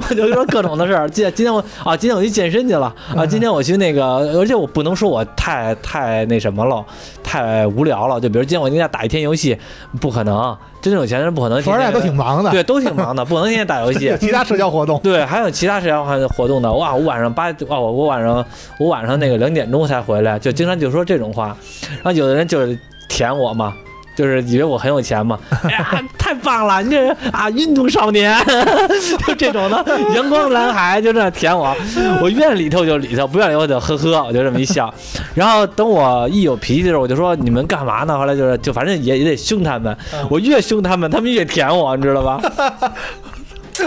[0.09, 1.09] 我就说各种的事儿。
[1.09, 3.25] 今今天我啊，今天我去健身去了啊。
[3.25, 4.03] 今天我去那个，
[4.37, 6.65] 而且我不能说我太太那什么。
[6.65, 6.85] 了？
[7.23, 8.19] 太无聊了。
[8.19, 9.57] 就比如今天我应该打一天游戏，
[9.99, 10.55] 不可能。
[10.81, 11.61] 真正有钱人不可能。
[11.63, 14.15] 富二代都挺忙的，对，都挺忙的，不能天天打游戏。
[14.21, 16.71] 其他社交活动，对，还有其他社交活动的。
[16.71, 18.45] 哇，我晚上八，哇，我我晚上
[18.79, 21.55] 我晚上那个两点钟才回来，就经常就说这种话。
[21.95, 22.77] 然后有的人就是
[23.09, 23.73] 舔我嘛。
[24.15, 26.81] 就是以为我很有钱嘛， 哎呀，太棒了！
[26.81, 28.35] 你这啊，运动少年，
[29.27, 31.75] 就这种的， 阳光男孩就这样舔我，
[32.21, 34.93] 我愿里头就里头，不愿意我就呵呵，我就这么一笑。
[35.33, 38.17] 然后等我一有脾气的时候，我就说你们干嘛呢？
[38.17, 39.95] 后来就是就反正也也得凶他们，
[40.29, 42.39] 我越凶他们，他们越舔我，你知道吧？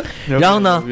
[0.38, 0.82] 然后呢，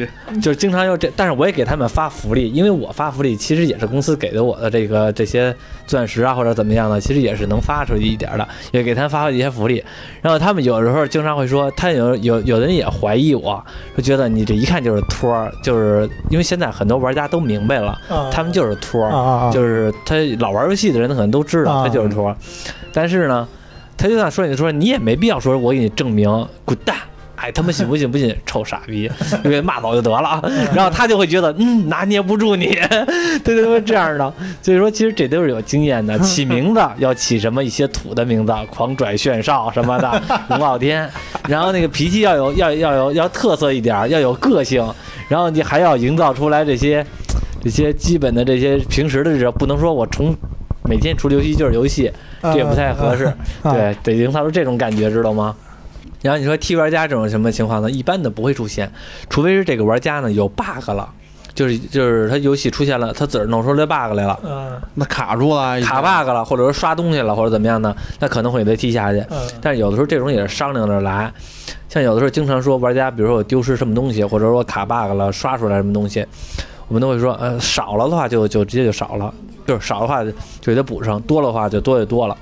[0.41, 9.83] 就是经常又这，但是我也给他们发福利，因为我发福利其实也是公司给的我的这个这些钻石啊或者怎么样的，其实也是能发出去一点的，也给他们发一些福利。
[10.21, 13.63] 然后他们有时候经常会说，他有有有的人也怀疑我，
[13.95, 17.97] 说觉得你这一看就是托儿，就是因为现在很多玩家都明白了，
[18.31, 22.35] 他们就是托儿，就是他老玩游戏的人可能都知道他就是托儿。
[22.93, 23.47] 但是呢，
[23.95, 26.95] 他就算说你说你也没必要说我给你证明，滚蛋。
[27.37, 29.09] 哎，他们信不信不信，臭傻逼，
[29.43, 30.41] 就给骂走就得了。
[30.75, 32.65] 然后他就会觉得，嗯，拿捏不住你，
[33.45, 34.33] 对对对，这样的。
[34.61, 36.17] 所以说，其实这都是有经验的。
[36.19, 41.07] 起名字要起什么一些土的名字，狂拽炫少什么的，龙傲天。
[41.47, 44.83] 然后那个脾气要有，要要有要特色一点，要有个性。
[45.29, 47.05] 然后你还要营造出来这些
[47.61, 50.35] 这些基本的这些平时的这不能说我从
[50.85, 53.31] 每天除了游戏就是游戏，这也不太合适。
[53.61, 55.55] 对，得营造出这种感觉，知道吗？
[56.21, 57.89] 然后你说踢玩家这种什么情况呢？
[57.89, 58.91] 一般的不会出现，
[59.29, 61.07] 除非是这个玩家呢有 bug 了，
[61.53, 67.95] 就是就是他游戏出现了，他自个儿弄出来 bug 来了，嗯，那卡住了，卡 bug 了，或者说刷东西了，或者怎么样呢？
[68.19, 69.19] 那可能会给他踢下去。
[69.29, 71.31] 嗯，但是有的时候这种也是商量着来，
[71.87, 76.25] 像有的时候经常说玩家，比如说我丢失什么东西，或者说卡 bug 了，刷出来什么东西，
[76.87, 79.33] 我们都会说，呃，少了的话就就直接就少了，
[79.67, 80.31] 就是少的话就
[80.63, 82.37] 给他补上，多的话就多就多了，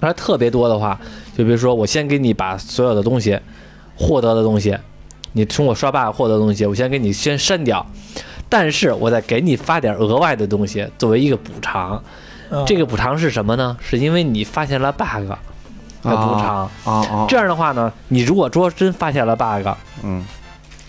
[0.00, 0.98] 而特别多的话。
[1.36, 3.38] 就比如说，我先给你把所有的东西
[3.94, 4.76] 获得的东西，
[5.32, 7.84] 你通过刷 bug 获得的东西，我先给你先删掉，
[8.48, 12.02] 但是我再给你发点额外的东西作为一个补偿。
[12.64, 13.76] 这个补偿是什么呢？
[13.80, 15.36] 是因为你发现了 bug 的
[16.02, 16.70] 补偿。
[16.84, 19.68] 啊这样的话呢，你如果说真发现了 bug，
[20.02, 20.24] 嗯，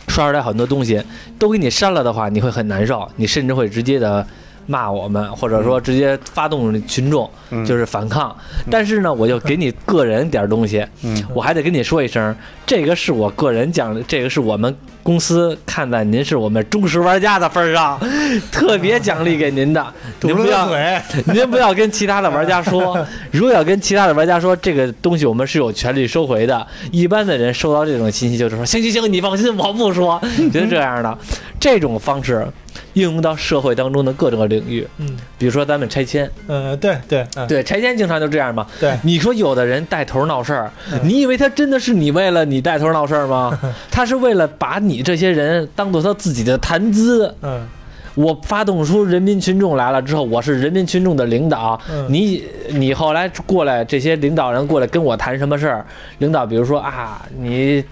[0.07, 1.03] 刷出来很多东西
[1.37, 4.25] 都给你删了的话，你会很难受，你甚至会直接的。
[4.67, 7.27] 骂我们，或者说直接发动群众，
[7.65, 8.35] 就是反抗。
[8.69, 10.85] 但是呢，我就给你个人点东西，
[11.33, 14.75] 我还得跟你说一声，这个是我个人奖，这个是我们
[15.07, 17.97] 公司看在您是我们忠实玩家的份上，
[18.51, 19.81] 特别奖励给您的。
[20.19, 20.69] 您不要，
[21.33, 23.07] 您不要跟其他的玩家说。
[23.31, 26.67] 如果要跟其他的玩家说这个东西，我们是有权利收回的。
[26.91, 31.17] 一般的人收到这种信息就是说，行行行，你放心，我不说，就是这样的。
[31.57, 32.45] 这种方式。
[32.93, 38.65] 应用到社会当中的各种领域，嗯，比如说咱们拆迁，嗯，对对对，拆迁经常就这样嘛。
[38.79, 40.71] 对，你说有的人带头闹事儿，
[41.03, 43.57] 你以为他真的是你为了你带头闹事儿吗？
[43.91, 47.33] 他是为了把你这些人当做他自己的谈资。
[47.41, 47.67] 嗯，
[48.15, 51.79] 我发动出人民群众来了之后，我是人民群众的领导，
[52.09, 55.85] 你你后来过来这些领导人过来跟我谈什么事儿？
[56.19, 57.83] 领导比如说啊，你。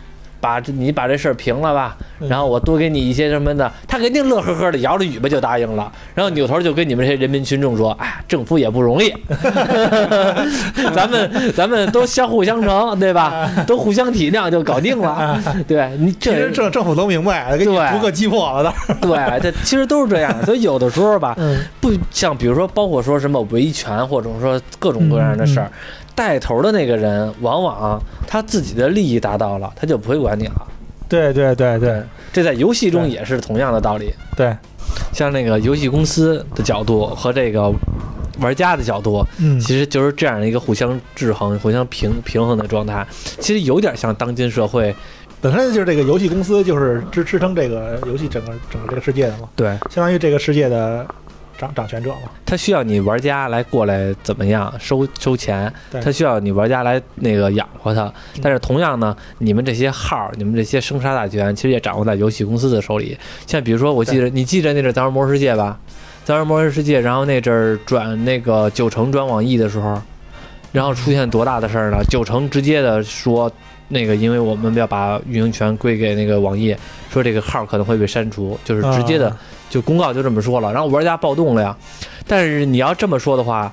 [0.46, 1.98] 把这你把这事儿平了吧，
[2.30, 9.12] 然后我多给你一些什么的，他肯定乐呵呵的摇着尾巴就答应了，然后扭头就跟你们这些人民群众说：“哎，政府也不容易，
[10.94, 13.50] 咱们咱们都相互相成，对吧？
[13.66, 15.42] 都互相体谅就搞定了。
[15.68, 18.72] 对你这政政府都明白，给你逐个击破了的。
[19.02, 21.36] 对，这其实都是这样，所以有的时候吧，
[21.82, 25.72] 不像比如说，包括说什么维权或者说各种各样的事儿。”
[26.16, 30.68] 带头的那个人，往往他自己的利益达到了，他就不会管你了。
[31.10, 32.02] 对对对对，
[32.32, 34.14] 这在游戏中也是同样的道理。
[34.36, 34.56] 对，
[35.14, 37.72] 像那个游戏公司的角度和这个
[38.40, 43.06] 玩家的角度，嗯，其实就是这样的一个互相制衡、互相平平衡的状态。
[43.40, 44.96] 其实有点像当今社会
[45.42, 51.06] 本身就是这个游戏公司就是支支撑这个游戏整个整个这个世界的嘛，对，相当于这个世界的。
[51.58, 58.12] 掌掌权者嘛，他需要你玩家来过来怎么样收收钱，他需要你玩家来那个养活他。
[58.42, 63.18] 但是同样呢，你们这些号，你们这些生杀大权，其实也掌握在游戏公司的手里。
[63.48, 65.80] 像比如说，我记得你记得那阵《咱玩魔兽世界》吧，
[66.26, 70.02] 《咱玩魔兽世界》，然后那阵儿转那个九成转网易的时候，
[70.72, 71.98] 然后出现多大的事儿呢？
[72.10, 73.50] 九成直接的说，
[73.88, 76.76] 那个因为我们要把运营权归给那个网易，
[77.10, 79.34] 说这个号可能会被删除，就是直接的。
[79.70, 81.76] 就公告就这么说了，然后玩家暴动了呀。
[82.28, 83.72] 但是你要这么说的话，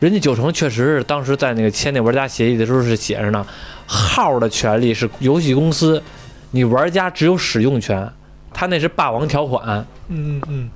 [0.00, 3.46] 人家九成确实是当时在那个签那玩家协议的时候是写着呢，
[3.86, 6.02] 号的权利是游戏公司，
[6.50, 8.10] 你玩家只有使用权，
[8.52, 9.86] 他那是霸王条款。
[10.08, 10.70] 嗯嗯嗯。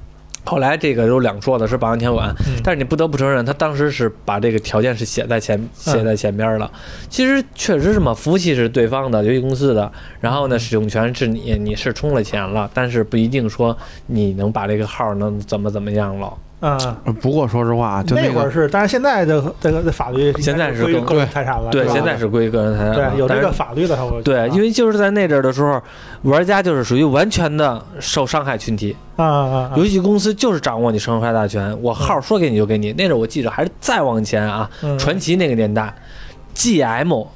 [0.50, 2.34] 后来这个有两说的是霸王条款，
[2.64, 6.68] 但是你不得不承认，他当时是把这个条件是写在前写在前边了。
[7.08, 16.36] 其实确实是嘛，服务器是对方的，游戏公司的，然后呢，使用权是你，你是充了钱了，但是不一定说你能把这个号能怎么怎么样了。
[16.62, 16.78] 嗯，
[17.22, 25.80] 不过说实话，就那会儿是，但是现在的这个法律现在是归个人财产了，对，现在是归个人财产，对，有这个法律的，对，因为就是在那阵儿的时候，
[26.22, 28.94] 玩家就是属于完全的受伤害群体。
[29.16, 32.92] 啊啊，游戏公司就是掌握你生杀大权，我号说给你就给你。
[32.92, 34.68] 那阵儿我记着还是再往前啊，
[34.98, 35.94] 传奇那个年代
[36.54, 37.26] ，GM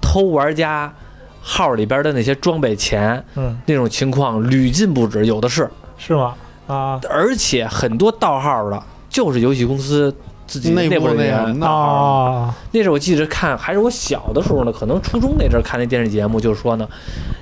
[0.00, 0.92] 偷玩家
[1.40, 5.68] 号里边的那些装备钱，嗯，那种情况屡禁不止，有的是，
[5.98, 6.34] 是吗？
[6.72, 7.00] 啊！
[7.10, 10.14] 而且很多盗号的，就是游戏公司
[10.46, 12.54] 自己内部人员啊。
[12.72, 16.88] 那时候我记得看，还是我小的时候呢，可能初中那阵看那电视节目，就是说呢，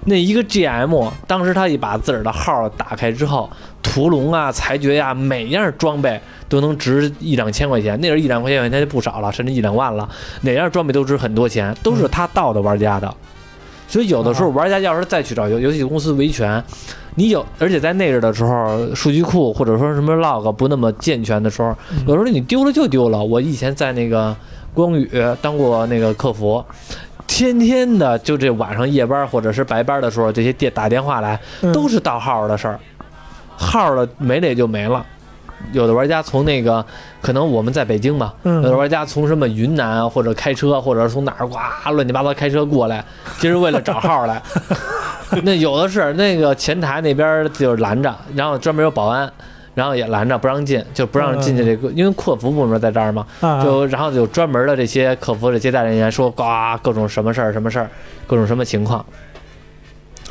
[0.07, 3.49] 那一个 GM，当时他一把自个儿的号打开之后，
[3.83, 7.99] 屠龙啊、裁决呀，每样装备都能值一两千块钱。
[8.03, 10.09] 那时候一两块钱那就不少了，甚至一两万了。
[10.43, 13.13] 哪样装备都值很多钱，都是他盗的玩家的。
[13.91, 16.63] 所以有的时候玩家要是再去找游游戏公司维权。
[17.17, 21.77] 你有，而且在那阵的时候，数据库或者说什么 log 不那么健全的时候，
[22.07, 23.23] 有时候你丢了就丢了。
[23.23, 24.35] 我以前在那个
[24.73, 25.11] 光宇
[25.43, 26.65] 当过那个客服，
[27.27, 31.39] 天天的就这晚上夜班或者是白班的时候，这些电打电话来
[31.73, 32.79] 都是盗号的事儿，
[33.57, 35.05] 号的没了也就没了。
[35.73, 36.85] 有的玩家从那个
[37.21, 41.57] 可能我们在北京嘛，有的玩家从什么云南或者开车，或者从哪儿呱
[41.93, 43.05] 乱七八糟开车过来，
[43.39, 44.43] 就是为了找号来。
[45.45, 49.33] 那有的是那个前台那边就是拦着，然后专门有保安，
[49.75, 53.25] 然后也拦着不让进，就不让进去这个，因为客服部门在这儿嘛，
[53.63, 56.43] 就然后有专门的这些客服的接待人员说，呱
[56.83, 57.89] 各种什么事儿什么事儿，
[58.27, 59.07] 各种什么情况，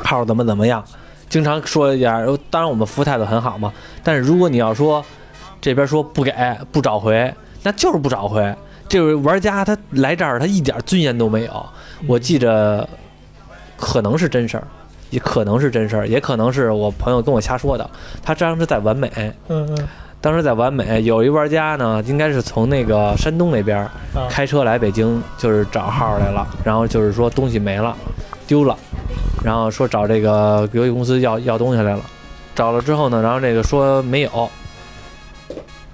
[0.04, 0.84] 号怎么怎么样，
[1.30, 2.12] 经常说一点。
[2.50, 3.72] 当然我们服务态度很好嘛，
[4.04, 5.02] 但是如果你要说
[5.60, 6.32] 这边说不给
[6.72, 8.54] 不找回，那就是不找回。
[8.88, 11.66] 这位玩家他来这儿他一点尊严都没有，
[12.06, 12.88] 我记着
[13.76, 14.64] 可能是真事儿。
[15.10, 17.90] 也可能是真事儿，也可能是我朋友跟我瞎说的。
[18.22, 19.10] 他当时在完美，
[19.48, 19.88] 嗯嗯，
[20.20, 23.84] 当时在完美，有一玩家呢，应该是从那个山东那边
[24.28, 27.96] 开车来北京，就是找号来了，然后就是说东西没了，
[28.46, 28.78] 丢了，
[29.42, 32.02] 然后说找这个游戏公司要要东西来了，
[32.54, 34.48] 找了之后呢，然后这个说没有，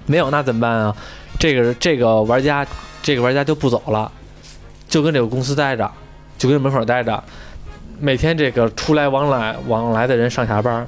[0.07, 0.95] 没有那怎么办啊？
[1.37, 2.65] 这个这个玩家
[3.03, 4.11] 这个玩家就不走了，
[4.89, 5.87] 就跟这个公司待着，
[6.39, 7.23] 就跟门口待着。
[7.99, 10.87] 每天这个出来往来往来的人上下班，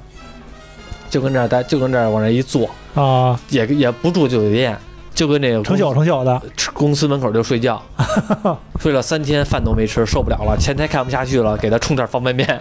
[1.10, 4.78] 就跟这儿待，就跟这儿往这一坐啊，也也不住酒店，
[5.14, 6.42] 就跟这个成宿成宿的，
[6.74, 7.82] 公司门口就睡觉，
[8.80, 12.48] 睡了三天饭都没吃，受不了了，前台看不下去了，给他冲点方便面，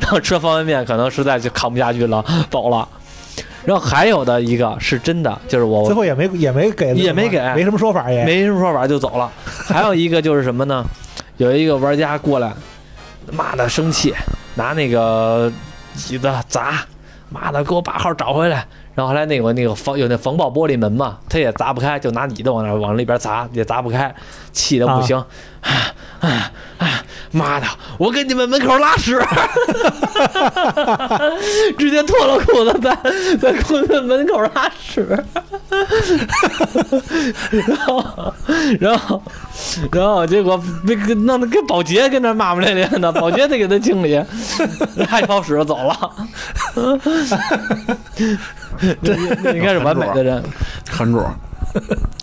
[0.00, 2.86] 然后吃方便面可能实在就扛不下去了，走了。
[3.64, 9.30] 然后还有的一个是真的，就是我最后也没也没给，也没给，没什么说法也，没什么说法就走了。
[9.68, 10.84] 还有一个就是什么呢？
[11.36, 12.52] 有一个玩家过来，
[13.32, 14.14] 妈的生气，
[14.56, 15.52] 拿那个
[16.10, 16.84] 椅子砸，
[17.28, 18.66] 妈的给我把号找回来。
[18.94, 24.14] 然后后来那个那个防有那防爆玻璃门嘛，他也砸不开，就拿椅子往那往里边砸，也砸不开，
[24.52, 25.16] 气的不行。
[25.16, 27.01] 啊啊啊！
[27.32, 27.66] 妈的，
[27.98, 29.18] 我给你们门口拉屎，
[31.78, 32.96] 直接脱了裤子在
[33.40, 35.06] 在公司门口拉屎，
[37.50, 38.34] 然后
[38.78, 39.22] 然后
[39.90, 44.22] 然后结果被弄得跟保洁跟那骂骂咧咧的，保洁得给他清理，
[45.10, 46.10] 拉一泡屎走了。
[49.02, 49.14] 这
[49.52, 50.42] 应该是完美的人，
[50.86, 51.24] 看住。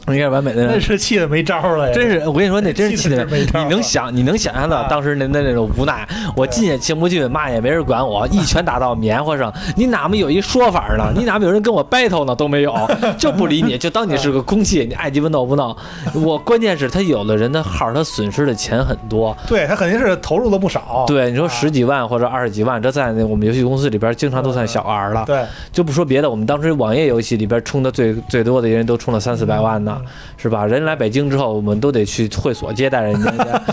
[0.15, 3.63] 应该是完美的人，那是气的没招了，真是我跟你说，那真是气的没招。
[3.63, 6.07] 你能想，你能想象到当时那那那种无奈？
[6.35, 9.53] 我进也进不去，骂也没人管我，一拳打到棉花上。
[9.75, 11.11] 你哪么有一说法呢？
[11.15, 12.35] 你哪么有人跟我 battle 呢？
[12.35, 12.73] 都没有，
[13.17, 15.75] 就不理你，就当你是个空气，你爱鸡巴闹不闹？
[16.13, 21.05] 我关键是他有的人的号，他损失的钱很多，对他肯定是投入了不少。
[21.07, 25.23] 对，你说十几万或者二十几万，这在那我们游戏公司里边经常都算小儿了。
[25.25, 29.98] 对，就不说别的，我们当时网页游戏里边充的最最多的人都充了三四百万呢，
[30.37, 30.65] 是吧？
[30.65, 33.31] 人来北京之后，我们都得去会所接待人家，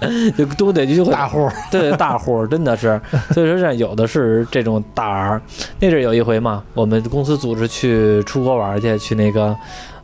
[0.00, 3.00] 对，就都得去大户，对大户，真的是。
[3.30, 5.40] 所以说这有的是这种大儿。
[5.80, 9.56] 那阵有一回嘛，我们公司组织去出国玩去，去那个，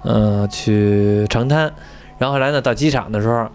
[0.04, 1.70] 嗯，去长滩。
[2.18, 3.46] 然后后来呢，到机场的时候，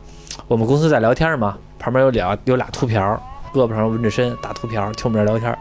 [0.48, 3.22] 我们公司在聊天嘛，旁边有俩有俩秃瓢，
[3.54, 5.56] 胳膊上纹着身，大秃瓢，听我们这聊天。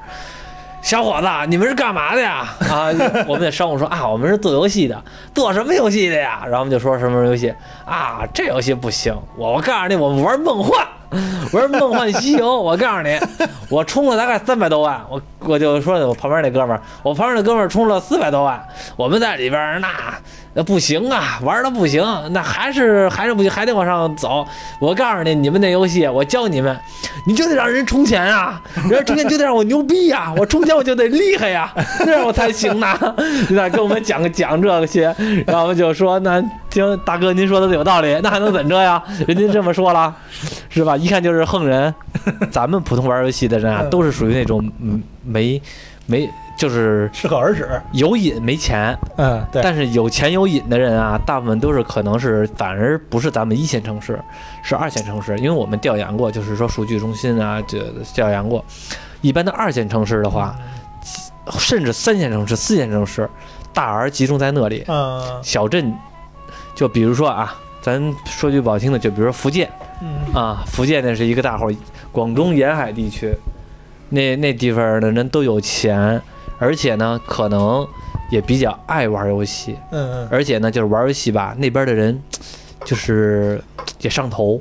[0.83, 2.47] 小伙子，你们是干嘛的呀？
[2.69, 2.91] 啊，
[3.27, 6.41] 我们的商务说啊，我们是做游戏的，做什么游戏的呀？
[6.45, 7.55] 然后我们就说什么游戏
[7.87, 10.87] 啊，这游戏不行，我我告诉你，我们玩梦幻，
[11.53, 12.61] 玩梦幻西游。
[12.61, 13.17] 我告诉你，
[13.71, 18.63] 我充了大概三百多万，我我就说我旁边那哥们儿，我旁边那哥们儿充了四百多万，
[18.97, 19.89] 我们在里边那。
[20.55, 24.47] 那不行啊，玩的不行，那还是还是不行，还得往上走。
[24.79, 26.79] 我告诉你，你们那游戏，我教你们，
[27.27, 32.87] 你就得让人充钱啊，人家充钱就得让我牛逼呀，我充钱我就得厉害呀，那样我才行呢。
[33.49, 35.15] 你再跟我们讲讲这些，
[35.47, 39.03] 然后就说，那听，大哥您说的有道理，那还能怎着呀？
[39.27, 40.15] 人家这么说了，
[40.69, 40.97] 是吧？
[40.97, 41.95] 一看就是横人。
[42.51, 45.61] 咱们普通玩游戏的人啊，都是属于那种嗯没
[46.05, 46.29] 没。
[46.57, 49.61] 就是适可而止，有瘾没钱，嗯，对。
[49.63, 54.21] 但是有钱有瘾的人啊，大部分都是可能是反而不是咱们一线城市，
[54.63, 55.37] 是二线城市。
[55.39, 57.81] 因为我们调研过，就是说数据中心啊，就
[58.15, 58.65] 调研过，
[59.23, 60.55] 一般的二线城市的话，
[61.59, 63.29] 甚至三线城市、四线城市，
[63.73, 64.85] 大 R 集中在那里。
[64.87, 65.93] 嗯，小镇，
[66.75, 69.69] 就比如说啊，咱说句不好听的，就比如说福建，
[70.01, 71.73] 嗯啊，福建那是一个大伙，
[72.13, 73.35] 广东沿海地区，
[74.11, 76.21] 那那地方的人都有钱。
[76.59, 77.87] 而且呢，可能
[78.31, 82.21] 也比较爱玩游戏，嗯嗯，而且呢，就是玩游戏吧，那边的人
[82.85, 83.63] 就是
[84.01, 84.61] 也上头，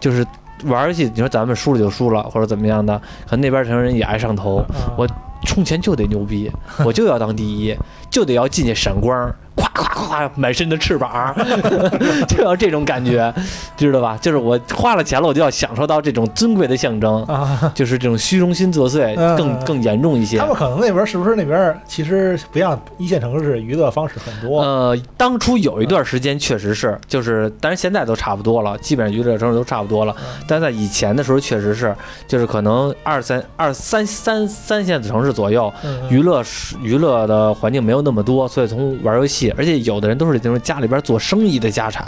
[0.00, 0.26] 就是
[0.64, 4.64] 玩游戏，你说咱们输了就输了，或者怎么样的，可能那边成人也爱上头，
[4.96, 5.06] 我
[5.46, 6.50] 充钱就得牛逼，
[6.84, 7.76] 我就要当第一，
[8.10, 9.34] 就得要进去闪光。
[9.74, 11.34] 咵咵咵，满身的翅膀，
[12.28, 13.32] 就要这种感觉，
[13.76, 14.18] 知道吧？
[14.20, 20.38] 就是我花了钱了，我就要享受到这种尊贵的象征啊，就是这种虚荣心作祟更更严重一些。
[20.38, 24.60] 他们可能那边是不是那边其实不像一线城市，娱乐方式很多。
[24.60, 30.14] 呃，当初有一段时间确实是，就是，但是现在都差不多了，基本上娱乐城市都差不多了。
[30.46, 31.94] 但在以前的时候，确实是，
[32.26, 35.72] 就是可能二三二三三三线城市左右，
[36.08, 36.42] 娱乐
[36.82, 39.52] 娱乐的环境没有那么多，所以从玩游戏。
[39.60, 42.06] 而且有的人都是那种家里边做生意的家产，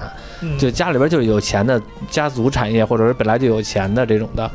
[0.58, 1.78] 就家里边就是有钱的
[2.10, 4.50] 家族产业，或者是本来就有钱的这种的，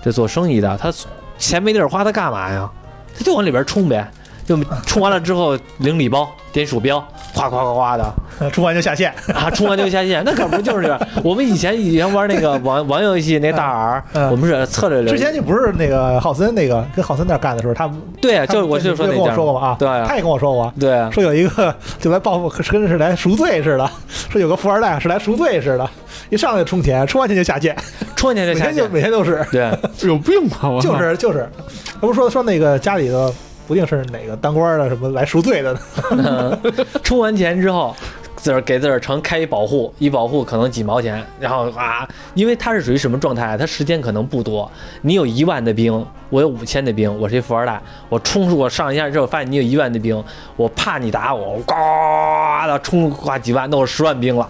[0.00, 0.92] 这做生意的，他
[1.36, 2.70] 钱没地儿花，他干嘛呀？
[3.18, 4.08] 他就往里边冲呗。
[4.46, 4.56] 就
[4.86, 7.00] 充完了之后领礼包，点鼠标，
[7.34, 8.14] 哗哗哗哗的，
[8.52, 9.12] 充完就下线。
[9.34, 9.50] 啊！
[9.50, 10.96] 充完就下线，那可不就是？
[11.24, 15.04] 我们以前以前玩那个网网游戏那大 R，我们是策略。
[15.04, 23.90] 之前就不是那个浩森那个跟浩森那干的时候，他对，就我就说跟我说过嘛啊，对，他也跟我说过，对，说有一个就来报复，跟是来赎罪似的，
[24.30, 25.90] 说有个富二代是来赎罪似的，
[26.30, 27.76] 一上来就充钱，充完钱就下线，
[28.14, 29.70] 充完钱就下线，每天就每天都是，对，
[30.08, 30.78] 有病吧？
[30.80, 31.48] 就是就是，
[32.00, 33.32] 他不说说那个家里的。
[33.66, 35.72] 不定是哪个当官的什么来赎罪的
[36.12, 36.58] 呢？
[37.02, 37.94] 充完钱之后，
[38.36, 43.56] 自个儿给自个儿城开一保护，一保护可能几毛钱，然后啊，因为他是属于什么状态？
[43.56, 44.70] 他时间可能不多。
[45.02, 47.80] 你有一万的兵，我有五千的兵，我是一富二代。
[48.08, 50.22] 我冲我上一下之后，发现你有一万的兵，
[50.56, 51.74] 我怕你打我，呱
[52.66, 54.48] 的冲挂几万，弄十万兵了。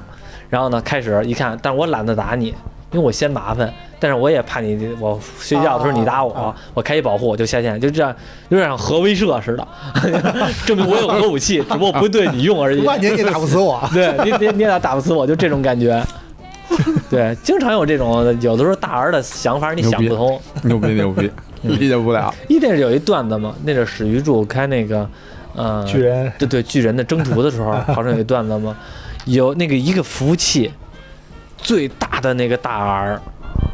[0.50, 2.48] 然后呢，开始一看，但是我懒得打你，
[2.90, 3.72] 因为我嫌麻烦。
[3.98, 8.14] 但是我也怕你，我睡觉的时候你打我，我开一保护我就下线，就这样，
[8.50, 9.66] 有点像核威慑似的，
[10.66, 12.80] 证明我有核武器， 只不过不对你用而已。
[12.82, 16.02] 万年你打不死我，对你你你也打不死我，就这种感觉。
[17.08, 21.30] 对，经常有这种，有的时候大儿的想法你想不通，牛逼牛逼，
[21.62, 22.34] 理解不了。
[22.48, 25.08] 一定是有一段子嘛，那是史玉柱开那个，
[25.54, 28.76] 呃，巨人，对对，巨人的征途的时候，好像有一段子嘛，
[29.24, 30.70] 有那个一个服务器
[31.56, 33.22] 最大的那个大儿。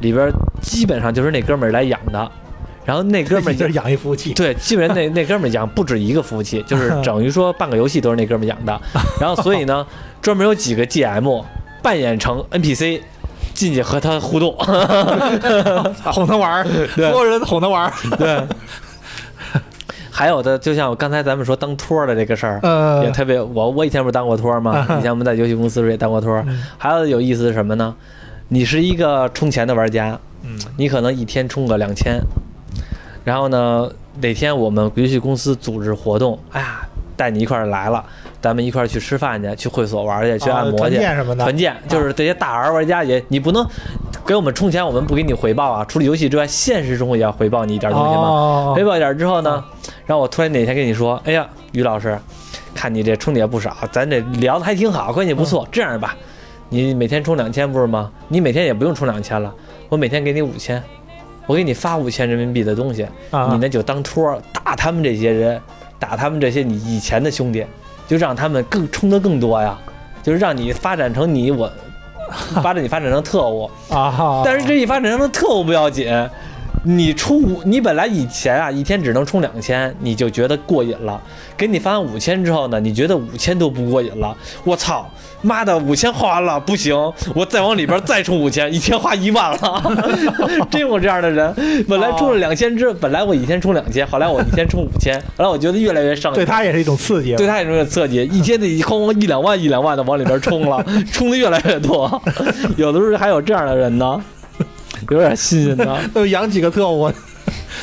[0.01, 0.30] 里边
[0.61, 2.30] 基本上就是那哥们儿来养的，
[2.85, 8.80] 然后那哥们儿 就是养一服务器，对，基本上那 那哥们儿养不止一个服务器，就是 等于说半个游戏都是那哥们儿养的，
[9.20, 9.87] 然后所以呢，
[10.20, 11.45] 专门有几个 GM
[11.83, 13.01] 扮演成 NPC
[13.55, 14.55] 进去和他互动，
[16.05, 16.64] 哄他玩儿，
[16.95, 18.47] 所有人哄他玩儿，对。
[20.14, 22.61] 还有的，就像我刚才咱们说当托的这个事儿，
[23.03, 23.41] 也特别。
[23.41, 24.87] 我我以前不是当过托吗？
[24.99, 26.45] 以前我们在游戏公司时也当过托。
[26.76, 27.95] 还有有意思是什么呢？
[28.53, 32.20] 你是一个充钱的玩家，嗯你可能一天充个两千，
[33.24, 33.90] 然后呢，
[34.20, 36.86] 哪天我们游戏公司组织活动，哎呀，
[37.16, 38.05] 带你一块儿来了。
[38.42, 40.76] 咱们一块儿去吃饭去，去会所玩去，去按摩去。
[40.76, 41.42] 团建什么的。
[41.44, 43.66] 团建就是这些大 R 玩家也，你不能
[44.26, 45.82] 给我们充钱，我们不给你回报啊。
[45.88, 48.74] 除了游戏之外，现实生活也要回报你一点东西嘛。
[48.74, 49.64] 回报一点之后呢，
[50.05, 52.18] 然后我突然哪天跟你说，哎呀，于老师，
[52.74, 55.66] 看你这充的也不少，咱这聊的还挺好，关系不错。
[55.72, 56.14] 这样吧，
[56.73, 58.11] 你每天充两千不是吗？
[58.29, 59.55] 你每天也不用充两千了，
[59.91, 60.83] 我每天给你五千，
[61.47, 63.07] 我给你发五千人民币的东西，
[63.51, 65.61] 你呢就当托打他们这些人，
[65.99, 67.64] 打他们这些你以前的兄弟。
[68.09, 69.79] 就让他们更充的更多呀，
[70.23, 71.70] 就是让你发展成你我，
[72.62, 74.43] 发展你发展成特务啊。
[74.45, 76.12] 但是这一发展成特务不要紧，
[76.85, 81.23] 你充你本来以前啊一天只能充两千，你就觉得过瘾了。
[81.57, 84.37] 给你发完五千之后呢，你觉得五千都不过瘾了。
[84.64, 85.09] 我操！
[85.43, 86.97] 妈的，五千花完了不行，
[87.34, 89.82] 我再往里边再充五千，一天花一万了。
[90.70, 91.55] 真有这样的人，
[91.88, 96.36] 本来充了两千只，本来我一天充两千，后来我一天充五千，后来我觉得越来越上瘾。
[96.36, 102.22] 对他也是一种刺激，对他也是一种刺激，一天得哐哐一两万一两万的往里边充了， 充的越来越多。
[102.76, 104.22] 有的时候还有这样的人呢，
[105.11, 107.11] 有点新鲜的， 都养几个特务，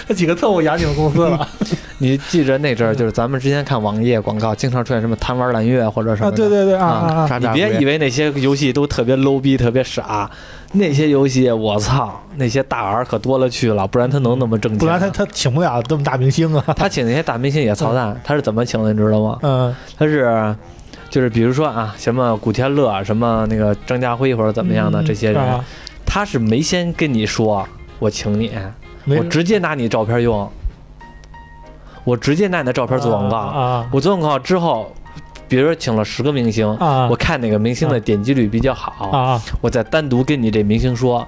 [0.07, 1.47] 那 几个特务养你们公司了。
[2.01, 6.31] 你记着那阵儿，就是咱们之前看网页广告，经常出现什么贪玩蓝月或者什么。
[6.31, 7.27] 对对对啊！
[7.41, 10.29] 你别以为那些游戏都特别 low 逼、特别傻，
[10.71, 14.79] 那些游戏我操，那些大 R 可多了去了，不然他能那么挣钱？
[14.79, 16.63] 不然他他请不了这么大明星啊！
[16.77, 18.93] 他请那些大明星也操蛋，他是怎么请的？
[18.93, 19.37] 你知道吗？
[19.41, 20.55] 嗯，他是
[21.09, 25.59] 就是比如说啊，什么古天乐、什么那个张家辉或者怎么样的这些人，
[26.05, 27.67] 他是没先跟你说
[27.99, 28.51] 我请你，
[29.17, 30.49] 我直接拿你照片用。
[32.05, 34.91] 我直接拿你的照片做广告，我做广告之后，
[35.47, 36.65] 比如说请了十个明星，
[37.07, 41.27] 我看哪个明星的点击率比较好，我再单独跟你这明星说，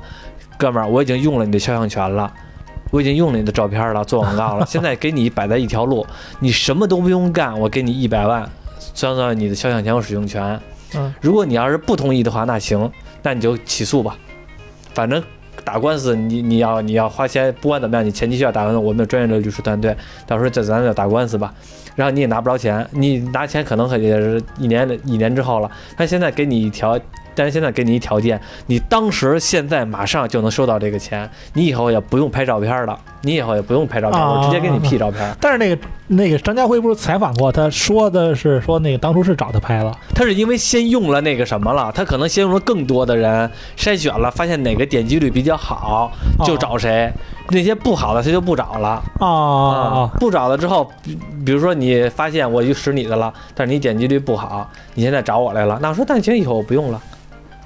[0.57, 2.31] 哥们儿，我已经用了你的肖像权了，
[2.89, 6.07] 我已经用了你的照片了，做广告了， 现在给你摆在一条路，
[6.39, 10.59] 你什么都不用干，我给你一百万，算算你的肖像权和使用权。
[11.19, 12.89] 如果你要是不同意的话，那行，
[13.21, 14.17] 那你就起诉吧，
[14.95, 15.21] 反正。
[15.63, 19.95] 打官司，你你要你要花钱，不管怎么样，你前期需要打官司，我们有专业的律师团队，
[20.25, 21.53] 到时候就咱就打官司吧，
[21.95, 26.99] 然后你也拿不着钱，你拿钱可能也是一年一年之后了，他现在给你一条。
[27.33, 35.35] 但是现在给你一条件，你当时现在马上就能收到这个钱，你以后也不用拍照片了，你以后也不用拍照片，我直接给你 P 照片。
[35.39, 46.11] 但是那个那个张家辉不是采访过，他说的是说那个当初是找他拍了，他是因为先用了那个什么了，他可能先用了更多的人筛选了，发现哪个点击率比较好
[46.43, 47.11] 就找谁，
[47.49, 50.09] 那些不好的他就不找了啊。
[50.19, 50.89] 不找了之后，
[51.45, 57.01] 比如说你发现我就使你的了，但是你点击率不好，你现在找我来了，那我说那行以后我不用了。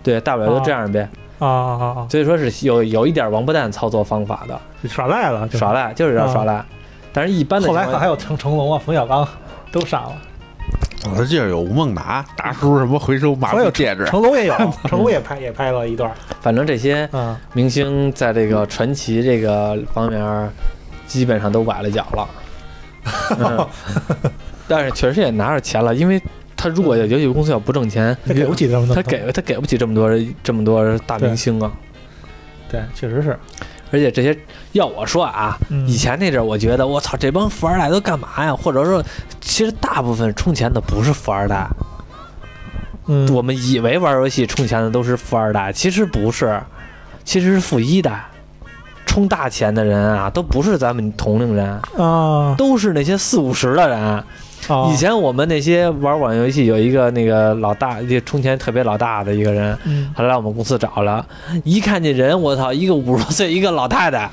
[0.03, 1.01] 对，大不了就这样呗。
[1.01, 2.07] 啊啊啊啊！
[2.09, 6.63] 所以说是有有一点王八蛋操作方法的，耍赖了，耍赖就是要耍赖。
[7.11, 9.27] 但是一般的后来还有成成龙啊、冯小刚
[9.71, 10.13] 都上了。
[11.15, 14.55] 我记得有吴孟达大叔什么回收马有戒指，成龙也有，
[14.87, 16.11] 成龙也拍也拍了一段。
[16.41, 17.07] 反正这些
[17.53, 20.49] 明星在这个传奇这个方面，
[21.07, 23.67] 基本上都崴了脚了。
[24.67, 26.21] 但是确实也拿着钱了，因为。
[26.57, 30.09] 他如果游戏公司要不挣钱，他给不起这么多，他给他给不起这么多
[30.43, 31.71] 这么多大明星啊。
[32.69, 33.37] 对，确实是。
[33.91, 34.37] 而且这些
[34.71, 38.53] 要我说啊，以前那阵儿，我觉得我操，这帮富二代都干嘛呀？
[38.53, 39.03] 或者说，
[39.39, 41.67] 其实大部分充钱的不是富二代。
[43.05, 43.31] 嗯。
[43.33, 46.59] 我们以为玩游戏充钱的都是富二代，其实不是，
[47.23, 48.25] 其实是富一代。
[49.05, 54.23] 充大钱的人啊，都不是咱们同龄人啊，都是那些四五十的人。
[54.91, 59.77] 以前我们那些玩网游戏，有一个那个老大，就充钱特别老大的一个人，
[60.15, 61.25] 后来我们公司找了，
[61.63, 64.29] 一看见人，我操，一个五十多岁，一个老太太，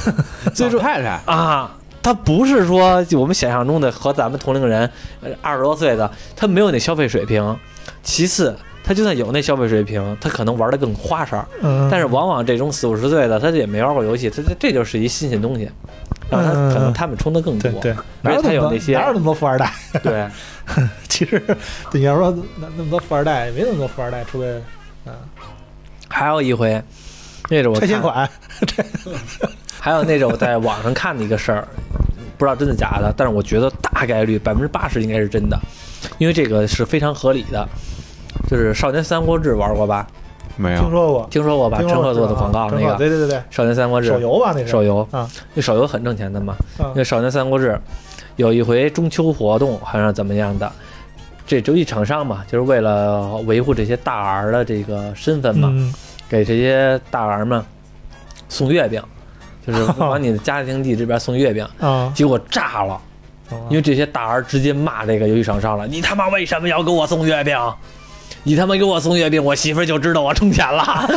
[0.58, 1.70] 老太太啊，
[2.02, 4.90] 他不是说我们想象中的和咱们同龄人
[5.40, 7.56] 二十多岁的，他没有那消费水平。
[8.02, 11.44] 其次，他就算有那消费水平，他可能玩的更花哨。
[11.90, 15.70] 但是往往这种四五十岁的，他也没玩过游戏，他这这就是一新鲜东西。
[16.30, 19.72] 让他可能他们充的更多，对，而且他有那些哪有那么多富二代？
[20.02, 20.26] 对，
[21.08, 21.42] 其实
[21.92, 24.60] 你要说那那么多富二代，没那么多富二代，除了
[25.06, 25.12] 嗯，
[26.08, 26.82] 还有一回，
[27.48, 28.28] 那种 拆迁款，
[29.80, 31.66] 还有那种在网上看的一个事儿，
[32.38, 35.58] 不知道真的假的，但是我觉得大概率百分之八十应该是真的，
[36.18, 37.68] 因为这个是非常合理的，
[38.48, 40.06] 就是《少年三国志》玩过吧？
[40.60, 40.80] 没有。
[40.80, 41.78] 听说过，听说过吧？
[41.78, 44.52] 陈赫做的广告那个，对对对对，《少年三国志》手游吧？
[44.54, 45.08] 那手游。
[45.10, 46.54] 啊，那手游很挣钱的嘛。
[46.94, 47.72] 那《少年三国志》
[48.36, 50.70] 有一回中秋活动好像怎么样的，
[51.46, 55.72] 这游戏厂商嘛，就是为了维护这些大儿的这个身份嘛，
[56.28, 57.62] 给这些大儿们
[58.48, 59.02] 送月饼，
[59.66, 61.66] 就是 往你的家庭地这边送月饼，
[62.14, 63.00] 结果炸了，
[63.68, 67.56] 因为这些大儿直接骂这个游戏厂商了，你他妈为什么要给我送月饼？
[68.42, 70.82] 你他妈给我送月饼，我媳妇儿就知道我充钱了。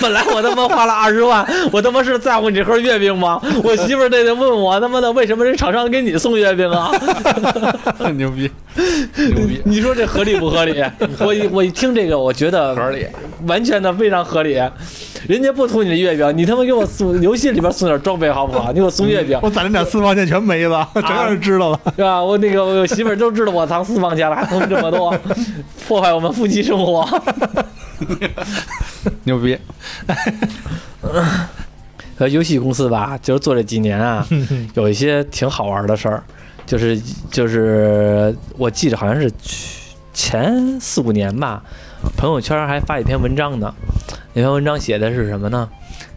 [0.00, 3.40] 本来我他妈花了二十万，我他妈是在乎你这盒月饼吗？
[3.62, 6.90] 我媳妇儿得问我他妈的为什么人厂商给你送月饼啊？
[8.16, 8.50] 牛逼，
[9.16, 9.60] 牛逼！
[9.66, 10.82] 你说这合理不合理？
[11.20, 13.06] 我一我一听这个，我觉得合理，
[13.46, 14.60] 完全的非常合理。
[15.26, 18.68] 人家不图你的月饼，你他妈给我送游戏里边送点装备好不好？
[18.72, 22.22] 你给我送月饼，我攒了点私房钱全没了，全让人知道了，是吧？
[22.22, 25.16] 我那个我媳妇儿都知道我藏私房钱了，还送这么多，
[25.86, 27.06] 破坏我们夫妻生活，
[29.24, 29.58] 牛逼！
[32.18, 34.26] 呃，游戏公司吧，就是做这几年啊，
[34.74, 36.22] 有一些挺好玩的事儿，
[36.66, 39.30] 就是就是我记得好像是
[40.12, 41.62] 前四五年吧，
[42.16, 43.72] 朋友圈还发一篇文章呢。
[44.34, 45.68] 那篇文章写的是什么呢？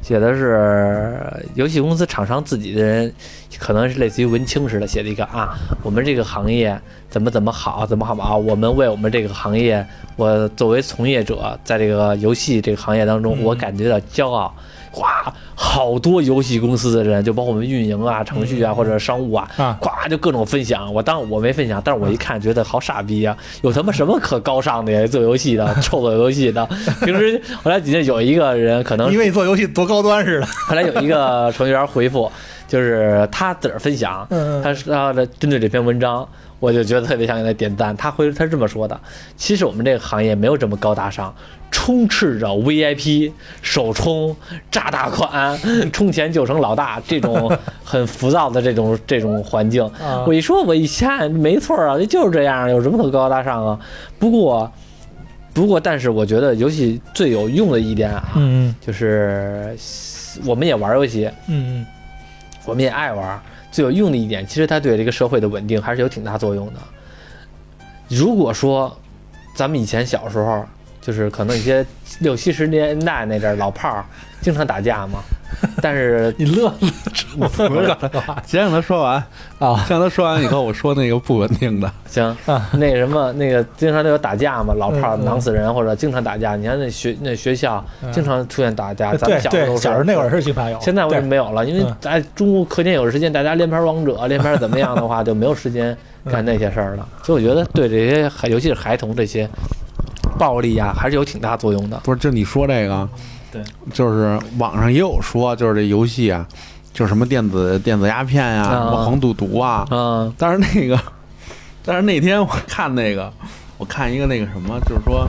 [0.02, 1.22] 写的是
[1.54, 3.14] 游戏公司厂商自己的人，
[3.60, 6.80] 可能是类似于文青似的写的一个啊，我们这个行业
[7.10, 8.36] 怎么怎么好，怎么好啊？
[8.36, 9.86] 我们为我们这个行业，
[10.16, 14.54] 我作为从业者，在这个游戏这个行业当中，我感觉到骄傲。
[14.92, 19.50] 哗，好多游戏公司的人，就包括我们运营啊、程序啊或者商务啊，
[19.82, 20.94] 咵就各种分享。
[20.94, 23.36] 我当我没分享，但是我一看觉得好傻逼啊！
[23.62, 25.08] 有他妈什么可高尚的呀？
[25.08, 26.66] 做游戏的， 臭做游戏的。
[27.06, 30.46] 平时后来底下有一个人，可能因为你做游戏多高端似的。
[30.68, 32.30] 后来有一个程序员回复，
[32.68, 34.28] 就是他自个儿分享，
[34.62, 36.28] 他是他的针对这篇文章。
[36.62, 37.96] 我就觉得特别想给他点赞。
[37.98, 38.98] 他回他是这么说的：
[39.36, 41.36] 其实我们这个行业没有这么高大上，
[41.72, 43.32] 充斥着 VIP
[43.64, 44.34] 首充、
[44.70, 45.60] 炸大款、
[45.92, 47.52] 充钱就成老大这种
[47.84, 49.84] 很浮躁的这种这种环境。
[50.28, 53.80] 我一说，我一看，没错啊，就是这样，有什么可高大上啊？
[54.20, 54.72] 不过，
[55.54, 59.76] 不过，但是我觉得游戏最有用的一点啊，嗯，就是
[60.46, 61.28] 我们也玩游戏，
[62.66, 63.42] 我们也爱玩。
[63.72, 66.80] 最有用的一点，其实它对这个社会的稳定还是有挺大作用的。
[68.10, 68.96] 如果说
[69.56, 70.66] 咱们以前小时候，
[71.00, 71.86] 就是可能一些
[72.20, 74.06] 六七十年代那阵老炮儿
[74.42, 75.20] 经常打架嘛。
[75.82, 76.74] 但是你乐，
[77.38, 77.96] 我不是，
[78.46, 79.24] 先让他说完
[79.60, 81.92] 啊，让他说完以后，我说那个不稳定的。
[82.08, 86.56] 行啊，那什么，那个经常都有打架嘛，老炮儿囊死人或者经常打架。
[86.56, 91.66] 你看那学那学校经常出现打架，咱们小时候小时候那会儿是经常有，现在为什么没有了？
[91.66, 95.96] 因为咱中午课间有时间，大家连盘王者，连盘怎么样的话，就没有时间
[96.30, 97.08] 干那些事儿了。
[97.24, 99.48] 所以我觉得对这些孩，尤其是孩童这些
[100.38, 102.00] 暴力呀，还是有挺大作用的。
[102.04, 103.08] 不是，就你说这个。
[103.52, 103.62] 对，
[103.94, 106.48] 就是网上也有说，就是这游戏啊，
[106.94, 109.86] 就是什么电子电子鸦片呀，什么黄赌毒啊。
[109.92, 110.34] 嗯。
[110.38, 110.98] 但是那个，
[111.84, 113.32] 但是那天我看那个，
[113.78, 115.28] 我看一个那个什么，就是说，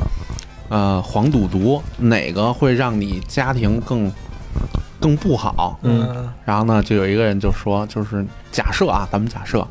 [0.68, 4.10] 呃，黄赌毒哪个会让你家庭更
[5.00, 5.78] 更不好？
[5.82, 6.30] 嗯。
[6.44, 9.66] 然后呢，就有一个人就说，就是假设啊，咱们假设，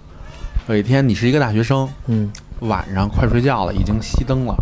[0.68, 2.30] 有一天你是一个大学生，嗯，
[2.60, 4.54] 晚上快睡觉了，已经熄灯了，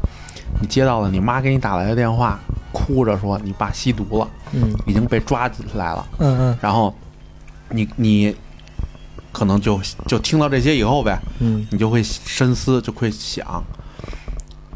[0.62, 2.40] 你接到了你妈给你打来的电话。
[2.72, 6.58] 哭着说：“你爸吸毒了，嗯，已经被抓起来了，嗯嗯。
[6.62, 6.94] 然后，
[7.70, 8.36] 你你
[9.32, 13.64] 可能就就听到这些以后呗，嗯，你就会深思，就会想，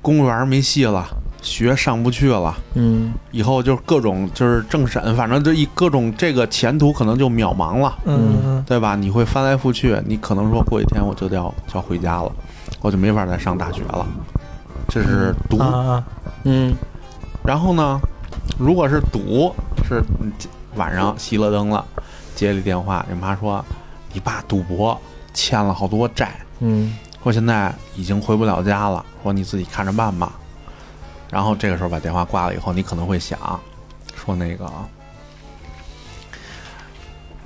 [0.01, 1.07] 公务员没戏了，
[1.41, 8.95] 学上不去了，嗯，以后就各种就是政审，反正就一各种这个前途可能就渺茫了，嗯嗯，对吧？
[8.95, 12.31] 你会翻来覆去，你可能说过几天我就要就要回家了，
[12.81, 14.05] 我就没法再上大学了，
[14.87, 15.57] 这是毒，
[16.43, 16.73] 嗯。”
[17.45, 17.99] 然后呢，
[18.57, 20.01] 如果是赌，是
[20.75, 21.85] 晚上熄了灯了，
[22.35, 23.63] 接了电话，你妈说
[24.13, 24.99] 你爸赌博
[25.33, 30.31] 欠了好多债，嗯，说现在已经回不了家了，说你自己看着办吧。
[31.29, 33.37] 然后这个时候把电话挂了以后，你可能会想，
[34.15, 34.71] 说那个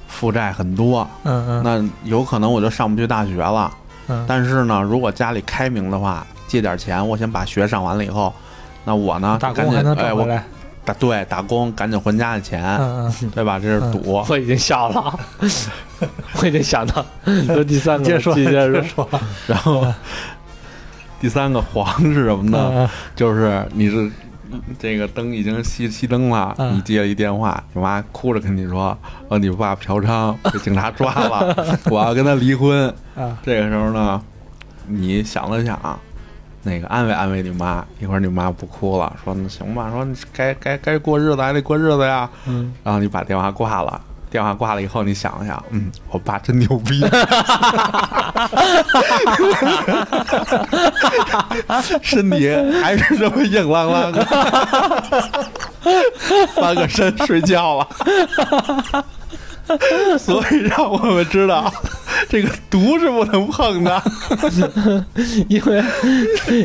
[0.08, 3.74] 负债很多，嗯嗯，那有可能我就上不去大学了，
[4.08, 8.32] 嗯，但是呢，如果家里开明的话，借点钱，我先把学上完了以后。
[8.88, 9.38] 那我呢？
[9.42, 10.42] 打工还能挣回来？
[10.86, 13.60] 打对打工，赶紧还家的钱，嗯嗯，对吧？
[13.60, 14.24] 这是赌。
[14.30, 15.20] 我已经笑了，
[16.42, 17.06] 我已经想到
[17.48, 19.10] 说第三个，接着说，接着说。
[19.46, 19.86] 然后
[21.20, 22.90] 第三个黄是什么呢？
[23.14, 24.10] 就是你是
[24.80, 31.54] 这个灯已经熄熄灯了，你接了一电话，你妈哭着跟你说：“说你爸嫖娼被警察抓了，
[31.92, 32.94] 我要跟他离婚。”
[33.44, 34.22] 这个时候呢，
[34.88, 36.00] 你想了想。
[36.64, 42.30] 那个安慰安慰你妈，一会儿你妈不哭了，说那行吧，说你该该该过日子还得过日子呀。
[42.46, 47.00] 嗯，然后你把电话挂了，电话挂了以后，你想了想，嗯，我爸真牛逼，
[52.02, 52.50] 身体
[52.82, 54.26] 还是这么硬朗朗的，
[56.54, 57.88] 翻个身睡觉了，
[60.18, 61.72] 所以让我们知道
[62.30, 64.04] 这个毒是不能碰的，
[65.50, 65.84] 因为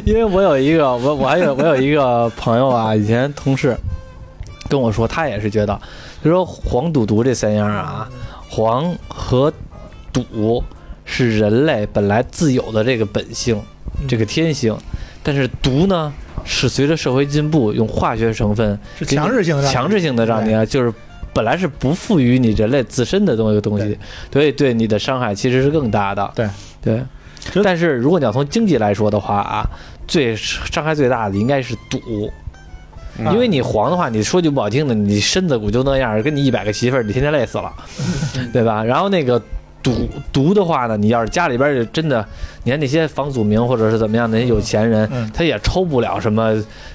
[0.05, 3.77] 因为我有一个我我还有我有一个朋友啊，以前同事
[4.69, 5.81] 跟我说，他也是觉得。
[6.25, 8.09] 就说黄赌毒这三样啊，
[8.49, 9.53] 黄和
[10.13, 10.63] 赌
[11.05, 13.61] 是人类本来自有的这个本性，
[14.09, 14.77] 这个天性，
[15.25, 16.13] 但是毒呢
[16.45, 20.95] 是随着社会进步，用化学成分是强制性的，强制性的让你啊就是
[21.35, 23.99] 本来是不赋予你人类自身的东西东西，
[24.33, 26.30] 所以对你的伤害其实是更大的。
[26.35, 26.49] 对
[26.83, 27.03] 对，
[27.62, 29.64] 但是如果你要从经济来说的话啊，
[30.07, 32.30] 最伤害最大的应该是赌。
[33.30, 37.70] 因为你黄的话，你说句不好听的，你身子骨就那样，跟你一百个媳妇儿，你天天累死了，
[38.55, 38.83] 对吧？
[38.83, 39.41] 然后那个
[39.83, 42.24] 赌毒的话呢，你要是家里边就真的，
[42.64, 46.55] 你看那些房祖名或者是怎么样的那些有钱人，他也抽不了什么。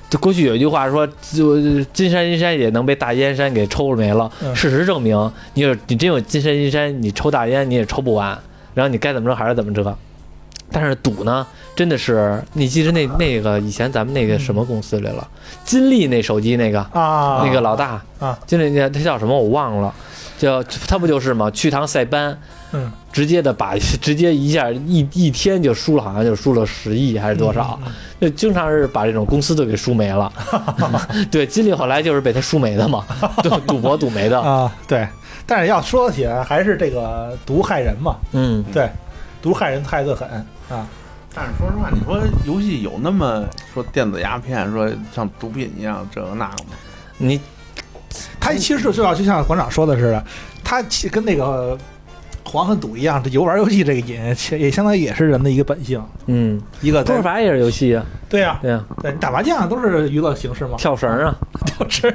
[0.10, 1.60] 就过去有一句话说，就
[1.94, 4.32] 金山银山也能被大烟山给抽没了。
[4.56, 8.38] 事实证明，你有你真有金山银山，你抽大烟你也抽不完。
[8.74, 9.98] 然后你该怎么着还是怎么着。
[10.72, 11.46] 但是赌呢？
[11.76, 15.28] 真的是，你记得那 那个以前咱们那个什么公司来了？
[15.64, 19.94] 金立那手机那个啊，那个老大啊，金立那他叫什么我忘了，
[20.38, 21.50] 叫他不就是吗？
[21.52, 22.38] 去趟塞班，
[22.74, 27.80] 嗯，直接的把直接一下一一天就输了，好像就输了十亿还是多少？
[28.20, 30.32] 就经常是把这种公司都给输没了。
[31.32, 33.06] 对，金立后来就是被他输没的嘛，
[33.44, 34.72] 赌赌博赌没的啊。
[34.88, 35.08] 对，
[35.46, 38.18] 但是要说起来，还是这个毒害人嘛。
[38.34, 38.90] 嗯，对，
[39.42, 40.28] 毒害人害得很
[40.70, 40.86] 啊。
[41.34, 46.72] 但是说实话，你说游戏有那么说电子鸦片，说像毒品一样这个那个吗？
[47.20, 47.40] 你，
[48.40, 50.26] 他其实就要就像馆长说的似的，
[50.64, 51.78] 他跟那个
[52.48, 54.20] 黄和赌一样，这游玩游戏这个瘾，
[54.58, 56.02] 也相当于也是人的一个本性。
[56.28, 58.06] 嗯，一个多少法也是游戏啊？
[58.30, 61.36] 对呀，对呀，对你打麻将都是娱乐形式嘛，跳绳啊，
[61.66, 62.10] 跳绳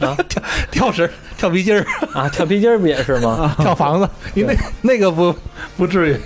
[0.00, 1.84] 啊， 跳跳绳，跳皮筋儿。
[2.12, 3.54] 啊，跳皮筋儿不也是吗？
[3.58, 5.34] 跳房子，你那那个不
[5.76, 6.16] 不至于。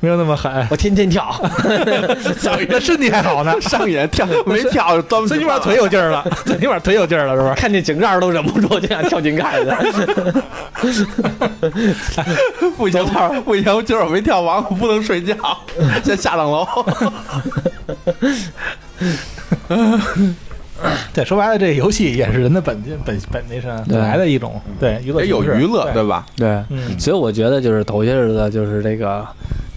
[0.00, 1.34] 没有那么狠，我天天跳，
[2.68, 7.54] 那身体还好呢，上瘾跳没跳，最起码腿有劲儿了，最起码腿有劲儿了，是不是？
[7.54, 9.66] 看见井盖都忍不住就想跳井盖去。
[12.76, 13.04] 不行，
[13.44, 15.34] 不行，今儿我没跳完，我不能睡觉，
[16.04, 16.66] 先下趟楼。
[21.12, 26.06] 对，说白了，这游戏也是人的本本本那啥本来的一种对娱乐，有娱乐，对。
[26.06, 26.24] 吧？
[26.36, 26.62] 对，
[26.98, 29.26] 所以我觉得就是头些日子就是这个。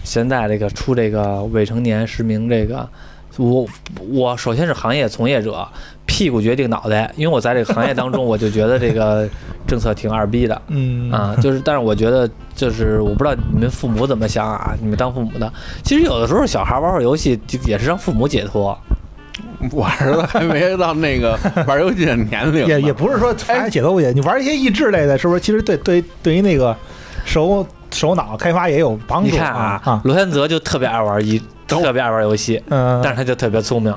[0.04, 2.88] 现在这个出这个未成年实名这个，
[3.36, 3.66] 我
[4.10, 5.66] 我首先是行业从业者，
[6.04, 9.28] 屁股决定脑袋，因为我在这个行业当中，我就觉得这个
[9.66, 15.50] 政策挺二逼的， 嗯啊，就是但是我觉得就是我不知道你们父母怎么想啊，你们当父母的，
[15.82, 18.76] 其实有的时候小孩玩会游戏也是让父母解脱，
[19.72, 25.40] 我儿子还没到那个 玩游戏的年龄，也也不是说哎解脱不解，你玩一些益智类的，是不是？
[25.40, 26.76] 其实对对对于那个
[27.24, 27.66] 手。
[27.92, 29.30] 手脑开发也有帮助。
[29.30, 33.94] 你看啊，罗天泽就特别爱玩一，特别爱玩游戏，嗯，但是他就特别聪明。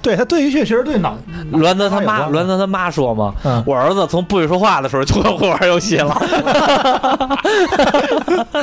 [0.00, 1.16] 对他对于确实对脑。
[1.52, 6.12] 罗天泽他妈，罗天泽他妈说嘛，我儿子从不会说话的时候就会玩游戏了。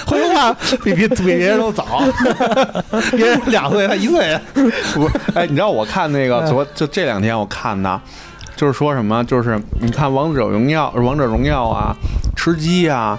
[0.06, 0.54] 会说话
[0.84, 1.84] 比比比别人都早，
[3.18, 4.40] 别人两岁他一岁。
[4.54, 8.00] 不是，哎，你知道我看那个昨就这两天我看的，
[8.56, 11.96] 就是说什么，就是你看王者荣耀、王者荣耀啊，
[12.36, 13.18] 吃鸡啊。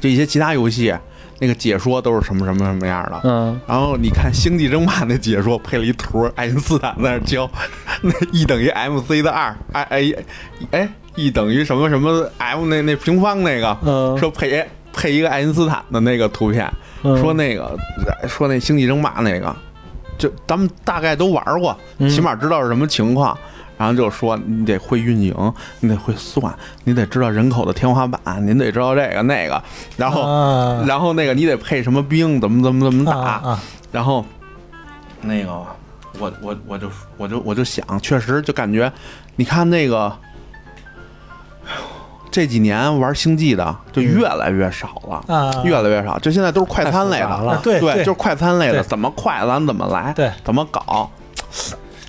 [0.00, 0.94] 这些其他游戏，
[1.38, 3.20] 那个解说都是什么什么什么样的？
[3.24, 7.50] 嗯，然后你看《星际争霸》那解说配了一图，爱因斯坦在那教，
[8.02, 10.14] 那 E 等于 mc 的二，哎哎
[10.70, 13.76] 哎，E 等于什么什么 m 那那平方那个，
[14.18, 16.70] 说配配一个爱因斯坦的那个图片，
[17.02, 17.76] 说那个
[18.26, 19.54] 说那《星际争霸》那个，
[20.16, 21.76] 就咱们大概都玩过，
[22.08, 23.36] 起码知道是什么情况。
[23.78, 26.54] 然后就说你得会运营，你得会算，
[26.84, 29.62] 你得知道人口的天花板，您得知道这个那个，
[29.96, 30.22] 然后
[30.86, 33.58] 然后那个你得配什么兵，怎么怎么怎么打，
[33.92, 34.24] 然后
[35.20, 35.50] 那个
[36.18, 38.90] 我我我就我就我就想，确实就感觉，
[39.36, 40.10] 你看那个，
[42.30, 51.10] 这几年玩星际的就越来越少了，越来越少，就现在都是快餐类的，对对，就是快餐类的，怎么快咱怎么来，对，怎么搞。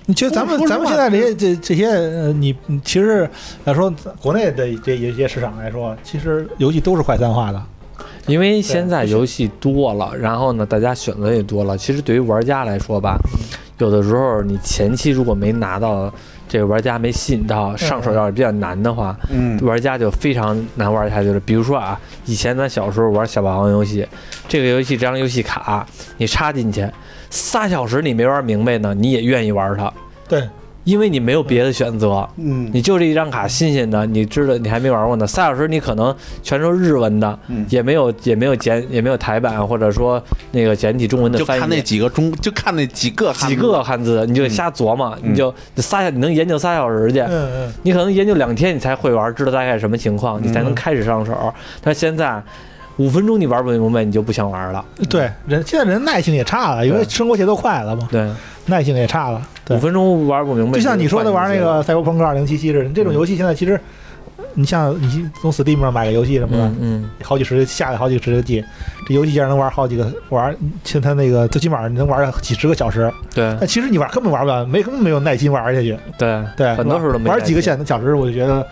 [0.09, 3.29] 你觉得咱们咱们现在这些这这些呃，你其实
[3.65, 7.61] 来说国内的这一些市场来说，其实游戏都是快餐化的，
[8.25, 11.77] 因为现在游戏多了，然后呢，大家选择也多了。
[11.77, 13.17] 其实对于玩家来说吧，
[13.79, 16.09] 有的时候你前期如果没拿到
[16.47, 21.39] 这个玩家没吸引到上手，要是比较难的话，嗯，玩家就非常难玩下去了。
[21.41, 24.07] 比如说啊，以前咱小时候玩小霸王游戏，
[24.47, 25.85] 这个游戏这张游戏卡
[26.15, 26.89] 你插进去，
[27.29, 29.91] 仨小时你没玩明白呢，你也愿意玩它。
[30.27, 30.43] 对。
[30.83, 35.27] 因为你没有别的选择，嗯，你就这一张卡新鲜的，你知道你还没玩过呢。
[35.27, 40.23] 仨小时你可能全都日文的，也没有也没有简也没有台版或者说
[40.53, 41.59] 那个简体中文的翻译。
[41.59, 51.53] 就看那几个中，就看那几个几个汉字，你就瞎琢磨，你就仨你能研究仨小时去，嗯嗯，你可能研究两天你才会玩，知道大概什么情况，你才能开始上手。
[51.81, 52.41] 但现在
[52.97, 54.83] 五分钟你玩不明白，你就不想玩了。
[55.09, 58.07] 对，人现在人耐性也差了，因为生活节奏快了嘛。
[58.11, 58.29] 对。
[58.69, 60.73] 耐性也差了，五分钟玩不明白。
[60.73, 63.79] 就像你说的玩那个《赛博朋克2077》似的，这种游戏现在其实，
[64.55, 68.61] 你像你从 Steam 上买个游戏什么的，嗯，好几十下来好几十个 G，
[69.07, 73.09] 这游戏竟然能玩好几个，玩，像他那个最起码你能玩几十个小时。
[73.33, 73.55] 对。
[73.57, 75.97] 但其实你玩根本玩不了，没根本没有耐心玩下去。
[76.17, 77.29] 对对，很多时候都没。
[77.29, 78.67] 玩几个小小时，我就觉得。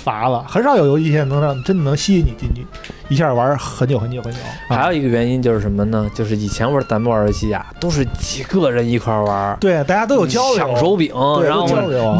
[0.00, 2.66] 乏了，很少有游戏现在能让真的能吸引你进去，
[3.08, 4.38] 一下玩很久很久很久。
[4.68, 6.10] 还有一个原因就是什么呢？
[6.14, 11.12] 就是以前玩咱们玩游戏啊，都是几个人一块玩，对，大家都有交流，抢手柄，
[11.44, 11.66] 然后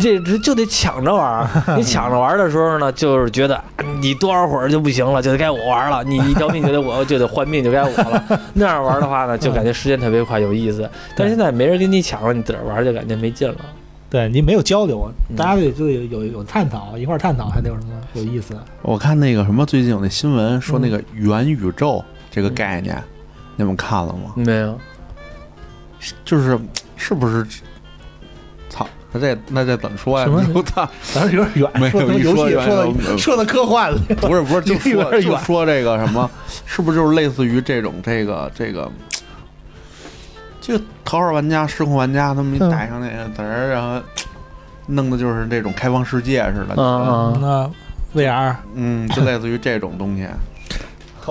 [0.01, 1.49] 这这就得抢着玩。
[1.77, 3.59] 你抢着玩的时候呢，就是觉得
[4.01, 6.05] 你多少会儿就不行了，就得该我玩了。
[6.05, 8.41] 你一条命就得我就得换命，就该我了。
[8.55, 10.89] 那样玩的话呢，就感觉时间特别快，有意思。
[11.17, 13.57] 但现在没人跟你抢了，你自个儿玩就感觉没劲了。
[14.11, 18.57] 对你没有交流，大家得就有有有探讨，一块探讨还得有什么有意思。
[18.83, 23.01] 我看那个什么，最近有那新闻说那个元宇宙这个概念，
[23.55, 24.33] 你们看了吗？
[24.35, 24.77] 没有。
[26.25, 26.59] 就是
[26.97, 27.47] 是不是？
[28.69, 30.27] 操，那这那这怎么说呀？
[30.55, 33.99] 我操，咱有点远，说游戏说的说的科幻了。
[34.21, 36.29] 不是不是，就说就说这个什么，
[36.67, 38.91] 是不是就是类似于这种这个这个？
[40.61, 44.01] 就头号玩家、失控玩家，他们一带上那个词儿，然后
[44.87, 46.75] 弄的就是这种开放世界似的。
[46.77, 50.27] 嗯，那 VR，嗯，就类似于这种东西。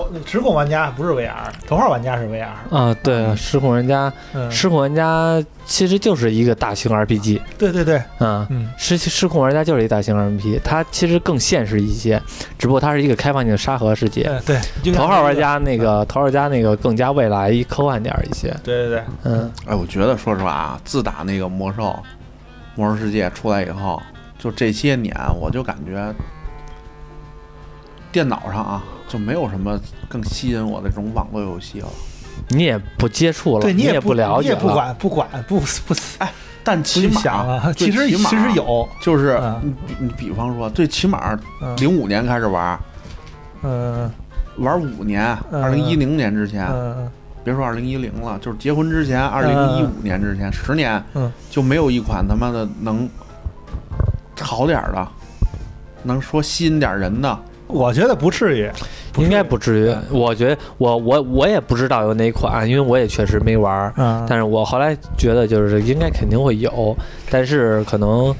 [0.04, 1.32] 头失控玩家不是 VR，
[1.66, 2.46] 头号玩家是 VR。
[2.70, 4.12] 啊，对，失控玩家，
[4.50, 7.40] 失控玩家其实就是一个大型 RPG。
[7.58, 12.20] 对对对，嗯嗯，失失控玩家就是一大型 RPG，它其实更现实一些，
[12.58, 14.30] 只不过它是一个开放性的沙盒世界。
[14.46, 14.58] 对，
[14.92, 18.48] 头号玩家那个头号玩家那个更加未来科幻点一些。
[18.62, 21.96] 对对对，嗯，哎，我觉得说实话啊，自打那个魔兽
[22.74, 24.00] 魔兽世界出来以后，
[24.38, 26.14] 就这些年，我就感觉
[28.12, 28.84] 电脑上啊。
[29.10, 29.76] 就没有什么
[30.08, 31.88] 更吸引我的这种网络游戏了。
[32.50, 36.32] 你也不接触了，对你也不了解，不管不管不不哎，
[36.62, 41.36] 但起码其实其实有，就是你你比方说，最起码
[41.78, 42.78] 零五年开始玩，
[43.62, 44.08] 嗯，
[44.58, 46.68] 玩五年，二零一零年之前，
[47.42, 51.02] 别说二零一零了，就是结婚之前，二零一五年之前，十年，
[51.50, 53.10] 就没有一款他妈的能
[54.40, 55.08] 好点的，
[56.04, 57.36] 能说吸引点人的。
[57.70, 58.70] 我觉得不至于，
[59.18, 59.94] 应该不至于。
[60.10, 63.92] 我觉得我我我也不知道有哪款，因为我也确实没玩儿。
[63.96, 66.96] 嗯，但是我后来觉得就是应该肯定会有，
[67.30, 68.34] 但是可能，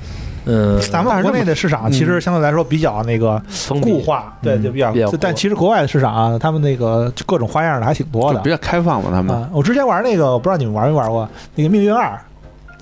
[0.45, 3.41] 嗯，咱们国内的市场其实相对来说比较那个
[3.83, 4.93] 固化，对，就比较。
[5.21, 9.11] 但其实国外的市场啊，他们那个各种花样的还挺多的，比较开放嘛。
[9.13, 12.07] 他们，我之前玩那个，我不知道你们玩没玩过那个《命运二》。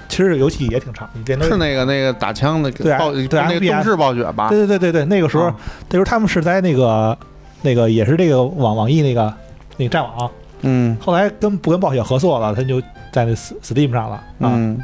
[0.09, 2.96] 其实游戏也挺长，是那个那个打枪的，对
[3.28, 4.48] 对，那个动视暴雪吧？
[4.48, 5.52] 对对对对对，那个时候，
[5.88, 7.16] 那时候他们是在那个
[7.62, 9.32] 那个也是这个网网易那个
[9.76, 10.30] 那个战网，
[10.62, 12.80] 嗯，后来跟不跟暴雪合作了，他就
[13.12, 14.76] 在那 Steam 上了啊。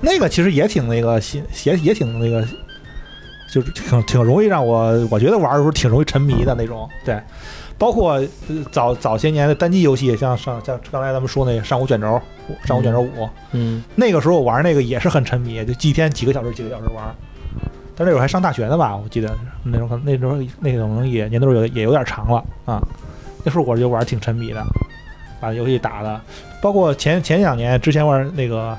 [0.00, 1.20] 那个其实也挺那个，
[1.64, 2.44] 也也挺那个，
[3.52, 7.20] 就是挺挺容易让我，我觉得玩的时候挺容易沉迷的那种，对。
[7.82, 8.22] 包括
[8.70, 12.06] 早早些年的单机游戏，像上像刚才咱们说那个《上古卷轴》
[12.66, 17.04] 《上古卷轴五》，嗯，那个时候我玩那个也是很沉迷，就几天几个小时几个小时玩。
[17.96, 22.80] 但那时候还上大学呢吧，我记得那时候可能那时候那可能也年头有也有点长了啊。
[23.42, 24.64] 那时候我就玩挺沉迷的，
[25.40, 26.20] 把游戏打的。
[26.60, 28.78] 包括前前两年之前玩那个，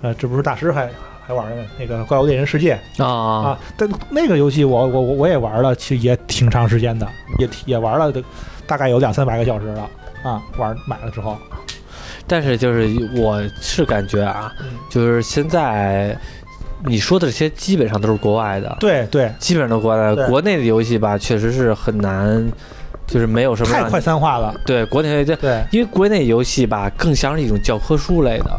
[0.00, 0.88] 呃，这不是大师还。
[1.28, 2.74] 还玩呢，那个《怪物猎人世界》
[3.04, 3.58] 啊啊！
[3.76, 7.06] 但那个游戏我我我我也玩了，其实也挺长时间的，
[7.38, 8.10] 也也玩了
[8.66, 9.90] 大概有两三百个小时了
[10.22, 10.42] 啊！
[10.56, 11.36] 玩买了之后，
[12.26, 14.50] 但是就是我是感觉啊，
[14.88, 16.16] 就是现在
[16.86, 22.50] 你说的这些基本上都是国外的，对对，基本上都国外的，国内的游戏吧，确实是很难，
[23.06, 24.58] 就是没有什么太快餐化了。
[24.64, 28.50] 对，国内对对，因为国内游戏吧更像是一种教科书类的，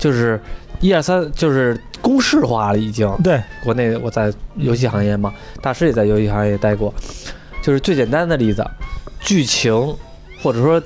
[0.00, 0.40] 就是
[0.80, 1.78] 一二三，就是。
[2.00, 3.08] 公式化了，已经。
[3.22, 6.92] 对，国内我在游戏行业嘛，大师也在游戏行业待过。
[7.62, 8.64] 就是最简单的例子，
[9.20, 9.72] 剧情
[10.42, 10.82] 或者说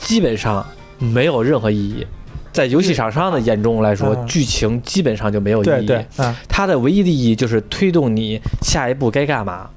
[0.00, 0.64] 基本上
[0.98, 2.06] 没有任何意义，
[2.52, 5.98] 在游戏厂商的眼中来说，剧情基本上就没有意义。
[6.48, 9.68] 它的唯一的意义就是推动你下一步该干嘛。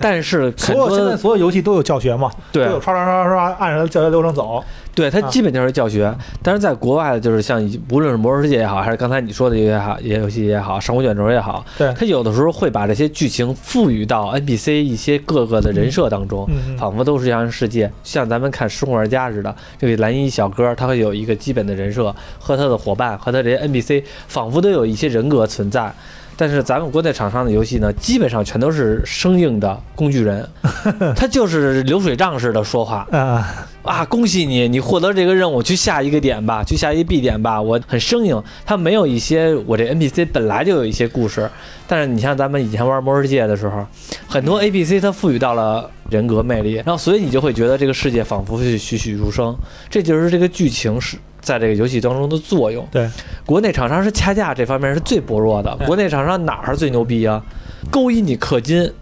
[0.00, 2.30] 但是所有现在所有游戏都有教学嘛？
[2.50, 4.64] 对，都有刷刷刷刷按照教学流程走。
[4.92, 6.12] 对，它基本就是教学。
[6.42, 25.92] 但是在国外的，就是像无论是魔兽世界也好，还是刚才你说的也好，也游戏也好，上古卷轴也好，对，它有的时候会把这些剧情赋予到 NPC 一些各个的人设当中，仿佛都是这样世界，像咱们看《生活玩家》似的，这个蓝衣小哥他会有一个基本的人设，和他的伙伴和他这些 NPC 仿佛都有一些人格存在。
[26.40, 30.48] 但是咱们国内厂商的游戏呢，基本上全都是生硬的工具人，
[31.14, 34.02] 他就是流水账似的说话啊啊！
[34.06, 37.60] 恭喜你，你获得这个任务，去下一个点吧，去下一 B 点吧。
[37.60, 41.46] 我很生硬，他没有一些我这 NPC 本来就有一些故事。
[41.86, 43.86] 但是你像咱们以前玩魔兽世界的时候，
[44.26, 49.54] 很多 NPC 它赋予到了人格魅力，然后所以你就会觉得这个世界仿佛是栩栩如生。
[49.90, 51.18] 这就是这个剧情是。
[51.40, 53.08] 在这个游戏当中的作用，对
[53.46, 55.74] 国内厂商是掐架这方面是最薄弱的。
[55.86, 57.42] 国内厂商哪儿最牛逼啊？
[57.90, 58.92] 勾引你氪金、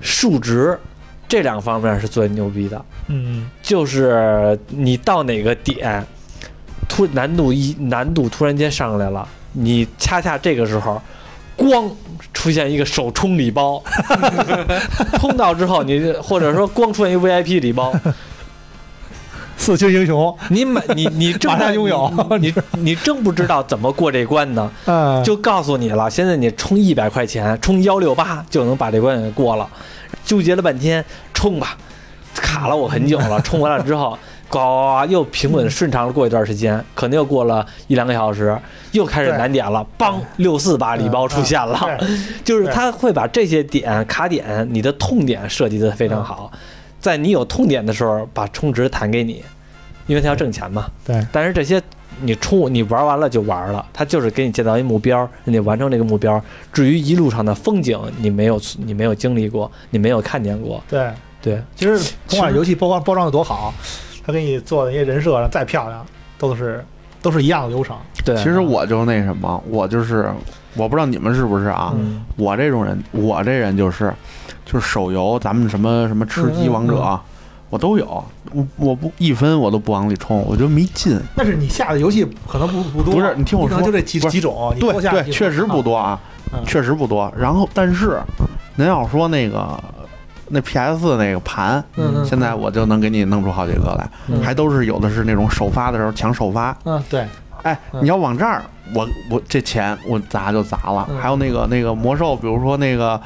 [0.00, 0.78] 数值
[1.28, 2.84] 这两方面是最牛逼的。
[3.08, 6.04] 嗯，就是你到哪个点，
[6.88, 11.00] 突难度一难度突然间上来了，你恰恰这个时候，
[11.54, 11.90] 光
[12.32, 13.82] 出现一个首充礼包，
[15.20, 17.92] 充到之后你或者说光出现一个 VIP 礼包。
[19.64, 24.70] 四星英雄，你买你你 正在拥有，你你正不知道怎么过这关呢？
[25.24, 29.66] 就告诉你了，现在你充一百块钱，充幺六八就能把这关给过了。
[30.22, 31.02] 纠结了半天，
[31.32, 31.78] 充吧，
[32.34, 33.40] 卡了我很久了。
[33.42, 34.18] 充完了之后，
[34.50, 34.58] 呱
[35.08, 36.12] 又平稳顺畅了。
[36.12, 38.54] 过一段时间，可能又过了一两个小时，
[38.92, 39.82] 又开始难点了。
[39.98, 41.98] 梆，六四八礼包出现了，
[42.44, 46.52] 就是他会把这些点卡点，你的痛点设计的非常好。
[47.00, 49.44] 在你有痛点的时候，把充值弹给你，
[50.06, 50.86] 因为他要挣钱嘛。
[51.04, 51.26] 对。
[51.32, 51.82] 但是这些
[52.20, 56.40] 你出你玩完了就玩了，他就是给你建造一目标，你得完成这个目标。
[56.72, 60.82] 至于一路上的风景，你没有你没有经历过，你没有看见过。
[60.88, 61.10] 对
[61.42, 63.72] 对，其实甭管游戏包装包装的多好，
[64.26, 66.04] 他给你做的那些人设再漂亮，
[66.38, 66.84] 都是
[67.20, 67.96] 都是一样的流程。
[68.24, 68.36] 对。
[68.36, 70.30] 其实我就那什么，我就是
[70.74, 71.94] 我不知道你们是不是啊？
[72.36, 74.12] 我这种人，我这人就是。
[74.66, 77.20] 就是手游，咱们什么什么吃鸡、王者，
[77.70, 78.24] 我都有。
[78.52, 81.20] 我我不一分我都不往里充，我觉得没劲。
[81.34, 83.14] 但是你下的游戏可能不不多。
[83.14, 84.72] 不是，你听我说，就这几几种。
[84.78, 86.20] 对对，确实不多啊，
[86.64, 87.32] 确实不多。
[87.36, 88.20] 然后，但是
[88.76, 89.82] 您要说那个
[90.48, 91.82] 那 PS 那个盘，
[92.24, 96.76] 现在我就能给你弄出好几个来，还都是有的是那种首发的时候抢首发。
[96.84, 97.26] 嗯，对。
[97.62, 98.62] 哎，你要往这儿，
[98.94, 101.08] 我我这钱我砸就砸了。
[101.20, 103.20] 还有那个那个魔兽，比如说那个。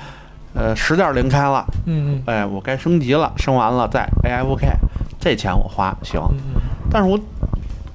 [0.59, 4.67] 呃，十点零开了，嗯嗯，哎，我该升级了，升完了再 AFK，
[5.21, 6.21] 这钱我花行，
[6.91, 7.19] 但是我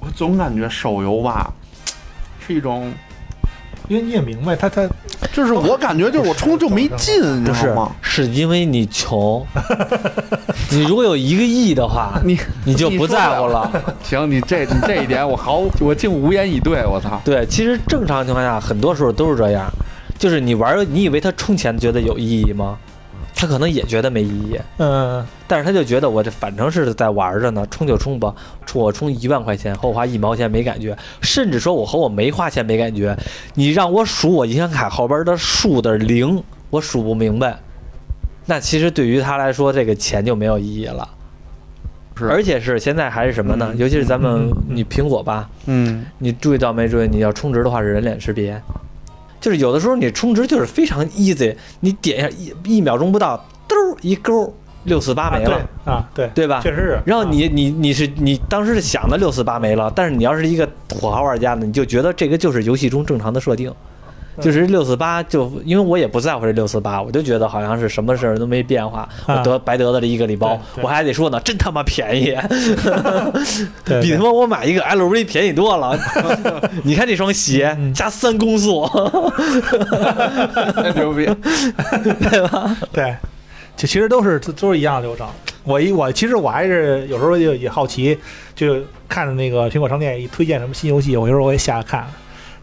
[0.00, 1.52] 我总感觉手游吧
[2.46, 2.90] 是一种，
[3.88, 4.88] 因为你也明白，他他
[5.30, 7.92] 就是我感觉就是我充就没劲，你知道吗？
[8.00, 9.44] 是因为你穷，
[10.70, 13.70] 你如果有一个亿的话，你你就不在乎了。
[14.02, 17.20] 行，你这你这一点我毫我竟无言以对，我操！
[17.24, 19.70] 对，其实正常情况下，很多时候都是这样。
[20.18, 22.78] 就是你玩，你以为他充钱觉得有意义吗？
[23.36, 24.58] 他可能也觉得没意义。
[24.78, 28.32] 嗯，但是他就觉得我这反正是在玩着呢，充就充吧。
[28.64, 33.16] 充我充一万块钱和我花一毛钱没感觉，甚至说我和我没花钱没感觉。
[33.54, 37.58] 你让我数我银行卡后边的数的零，我数不明白。
[38.46, 41.08] 那其实对于他来说，这个钱就没有意义了。
[42.16, 43.74] 是，而且是现在还是什么呢？
[43.76, 47.08] 尤其是咱们你苹果吧，嗯，你注意到没注意？
[47.08, 48.62] 你要充值的话是人脸识别。
[49.44, 52.30] 就是有的时候你充值就是非常 easy，你点一下
[52.64, 53.36] 一一秒钟不到，
[53.68, 54.50] 兜一勾
[54.84, 56.62] 六四八没了啊，对对吧？
[56.62, 56.98] 确实是。
[57.04, 63.70] 然后你你你是你当时是想的六四八没了，但是你要是一个土豪玩家呢，你就觉得这个就是游戏中正常的设定。
[64.40, 72.36] 就是六四八，就因为我也不在乎这六四八，我就觉得好像是什么事儿都没变化，我得白得的这一个礼包，我还得说呢，真他妈便宜，
[74.02, 75.98] 比他妈我买一个 LV 便宜多了。
[76.82, 78.88] 你看这双鞋加三公速，
[80.96, 81.26] 牛逼，
[82.30, 82.76] 对吧？
[82.92, 83.14] 对，
[83.76, 85.26] 就其实都是都是一样的流程。
[85.62, 88.18] 我一我其实我还是有时候也也好奇，
[88.54, 88.76] 就
[89.08, 92.04] 看着那个苹果商店一推荐什么新游戏，我有时候我也下看。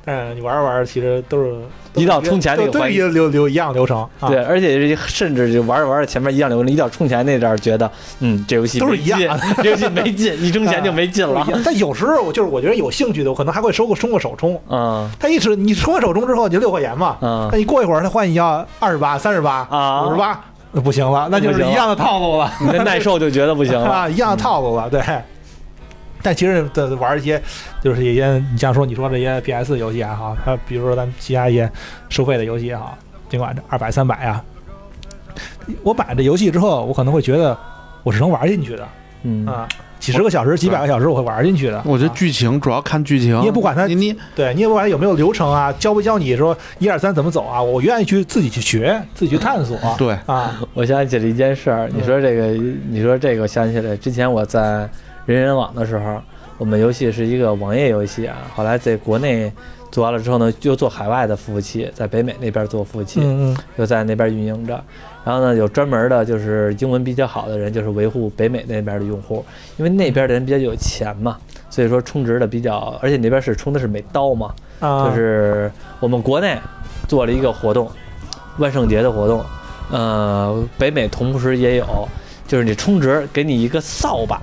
[0.05, 1.53] 嗯，你玩着玩着，其实都是
[1.95, 4.07] 一到充钱那个环节流流一样流程。
[4.27, 7.89] 对，而且甚至就玩着玩着，前面一样流程，一到充钱那阵儿，觉得
[8.19, 11.45] 嗯，这游戏都是一样，这游戏没劲，一充钱就 没劲了。
[11.63, 14.59] 但有时候我就是我觉得有兴趣的，我可能还会收个充个首充。
[14.69, 17.17] 嗯，他一直你充完首充之后你就六块钱嘛。
[17.21, 19.61] 嗯，那你过一会儿他换你要二十八、三十八、
[20.07, 22.51] 五十八，那不行了，那就是一样的套路了。
[22.59, 24.99] 你的耐受就觉得不行了， 一样的套路了，对。
[26.23, 27.41] 但其实的玩一些，
[27.83, 31.69] 就是一些你像说你说这些 PS 游戏也好，它比如说咱其他一些
[32.09, 32.97] 收费的游戏也好，
[33.29, 34.43] 尽管这二百三百啊，
[35.83, 37.57] 我买这游戏之后，我可能会觉得
[38.03, 38.87] 我是能玩进去的，
[39.23, 39.67] 嗯啊。
[40.01, 41.79] 几十个小时、几百个小时，我会玩进去的。
[41.85, 47.61] 我觉得剧情主要看剧情，你也不管它，你你对你也不管有没有流程啊，教不教你说一二三怎么走啊？
[47.61, 49.77] 我愿意去自己去学，自己去探索。
[49.99, 51.87] 对啊，我想起了一件事儿。
[51.93, 52.47] 你说这个，
[52.89, 54.89] 你说这个，想起来之前我在
[55.31, 56.21] 人人网的时候，
[56.57, 58.37] 我们游戏是一个网页游戏啊。
[58.55, 59.51] 后来在国内
[59.91, 64.81] 做完了之后呢，又做海外的服务器，在北美那边做服务器，嗯又在那边运营着。
[65.23, 69.45] 然后呢，有专门的，就是英文比较好的人，就是维护北美那边的用户，
[69.77, 71.37] 因为那边的人比较有钱嘛，
[71.69, 76.57] 所以说充值的比较，而且那边是充的是美刀嘛，就是我们国内
[77.07, 77.87] 做了一个活动，
[78.57, 79.43] 万圣节的活动，
[79.91, 81.85] 呃，北美同时也有，
[82.47, 84.41] 就是你充值给你一个扫把，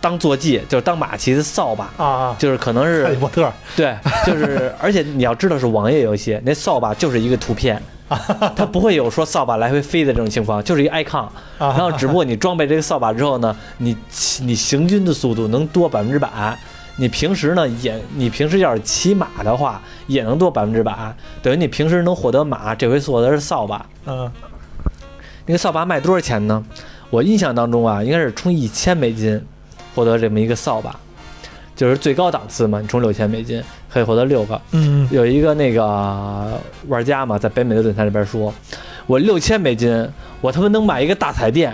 [0.00, 3.96] 当坐骑，就是当马骑的扫把啊，就是可能是哈利波特，对，
[4.26, 7.82] 就是而且你要知道是网页游戏，那扫把就是一个图片。
[8.56, 11.28] 它不会有说扫把来回飞的这种情况，就是一 icon，
[11.58, 13.94] 然后只不过你装备这个扫把之后呢，你
[14.40, 16.58] 你行军的速度能多百分之百，
[16.96, 23.84] 你平时呢也你平时要是骑马的话也能多百分之百，等于你平时能获得马，这回获得是扫把。
[24.06, 24.32] 嗯，
[25.44, 26.64] 那个扫把卖多少钱呢？
[27.10, 29.44] 我印象当中啊，应该是充一千美金
[29.98, 30.94] 获得这么一个扫把。
[31.74, 34.60] 就是最高档次嘛，你充六千美金可以获得六个。
[34.72, 38.52] 嗯，有一个那个玩家嘛，在北美的论坛里边说，
[39.06, 40.08] 我六千美金，
[40.40, 41.72] 我他妈能买一个大彩电，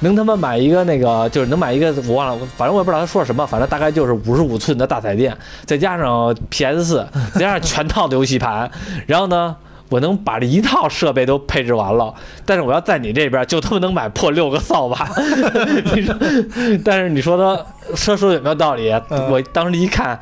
[0.00, 8.70] 能他妈买一个那个，就是能买一个我忘了，反正我也不知道他说什么，反正大概就是五十五寸的大彩电，再加上 PS 四，再加上全套的游戏盘，
[9.06, 9.56] 然后呢。
[9.90, 12.14] 我能把这一套设备都配置完了，
[12.46, 15.06] 但是我要在你这边就他妈能买破六个扫把，
[15.94, 16.14] 你说？
[16.82, 18.90] 但是你说他说说有没有道理？
[19.28, 20.18] 我当时一看，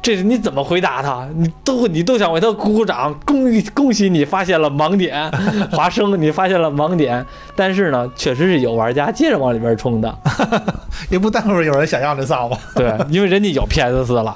[0.00, 1.28] 这是你怎么回答他？
[1.36, 5.30] 你都你都想为他鼓鼓掌，恭恭喜你发现了盲点，
[5.70, 7.24] 华生你发现了盲点。
[7.54, 10.18] 但是呢，确实是有玩家接着往里边冲的，
[11.10, 12.56] 也不耽误有人想要这扫把。
[12.74, 14.34] 对，因为人家有 PS 四了。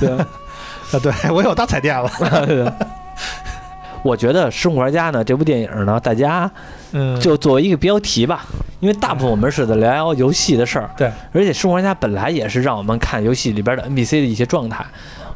[0.00, 0.10] 对。
[0.92, 2.10] 啊，对我有大彩电了。
[4.02, 6.50] 我觉得《生活玩家》呢，这部电影呢，大家
[6.92, 8.44] 嗯，就作为一个标题吧，
[8.80, 10.90] 因为大部分我们是在聊游戏的事儿。
[10.94, 14.84] 对，而且《生活玩家》本来也是让我们看游戏里边的 NPC 的一些状态，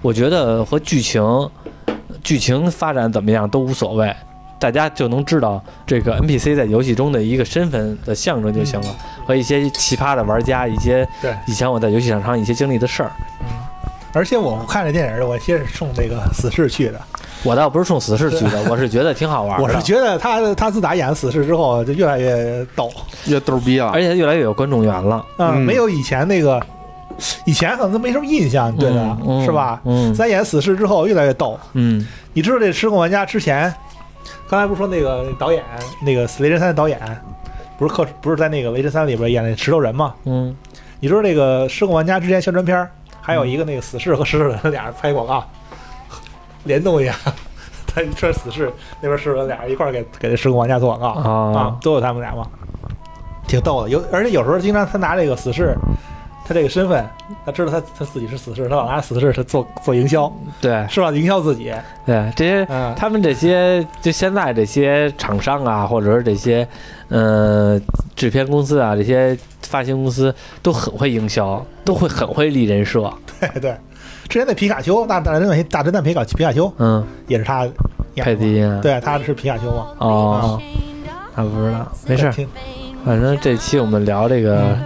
[0.03, 1.51] 我觉得和剧情
[2.23, 4.15] 剧情发展怎么样都无所谓，
[4.59, 8.95] 大家就能知道这个 NPC 在游戏中的一个身份的象征就行了，
[9.27, 13.11] 和一些奇葩的玩家，一些对以前我在游戏场上一些经历的事儿。
[14.19, 17.01] 而且我看这电影，我先是冲这个死侍去的。
[17.45, 19.63] 我倒不是冲死侍去的， 我是觉得挺好玩。
[19.63, 22.91] 我是觉得他他自打演死侍之后，就越来越逗，
[23.27, 25.25] 越逗逼了，而且越来越有观众缘了。
[25.37, 26.61] 嗯，没有以前那个，
[27.45, 29.81] 以前可能都没什么印象，对的，是吧？
[29.85, 31.57] 嗯，咱演死侍之后越来越逗。
[31.75, 33.73] 嗯，你知道这《失控玩家》之前，
[34.49, 35.63] 刚才不是说那个导演，
[36.05, 36.99] 那个《雷神三》的导演，
[37.79, 40.13] 不是客不是在那个《雷神三》里边演那石头人吗？
[40.25, 40.57] 嗯，
[40.99, 42.89] 你知道这个《失控玩家》之前宣传片？
[43.29, 45.45] 还有一个那个死侍和石头人俩人拍广告，
[46.65, 47.15] 联动一下，
[47.87, 48.73] 他一说死侍
[49.03, 52.47] 那边石头人俩人一块给给这施工玩家做广告啊，都有他们俩嘛，
[53.47, 53.91] 挺逗的。
[53.91, 55.77] 有而且有时候经常他拿这个死侍，
[56.49, 57.07] 他这个身份，
[57.45, 61.11] 他知道他他自己是死侍，他老拿死侍他做做营销，对，是吧？
[61.13, 61.73] 营销自己，
[62.07, 66.67] 对这些他们这些就现在这些厂商啊，或者是这些
[67.09, 67.79] 呃
[68.17, 69.39] 制片公司啊，这些。
[69.63, 73.13] 发行公司都很会营销，都会很会立人设。
[73.39, 73.77] 对对，
[74.27, 77.69] 之前那皮卡丘，大大侦探大侦探皮卡皮卡丘，嗯，也是他
[78.17, 78.81] 配的音。
[78.81, 79.89] 对，他是皮卡丘嘛。
[79.99, 80.63] 哦，
[81.35, 82.33] 他不知道，没事。
[83.05, 84.63] 反正这期我们聊这个《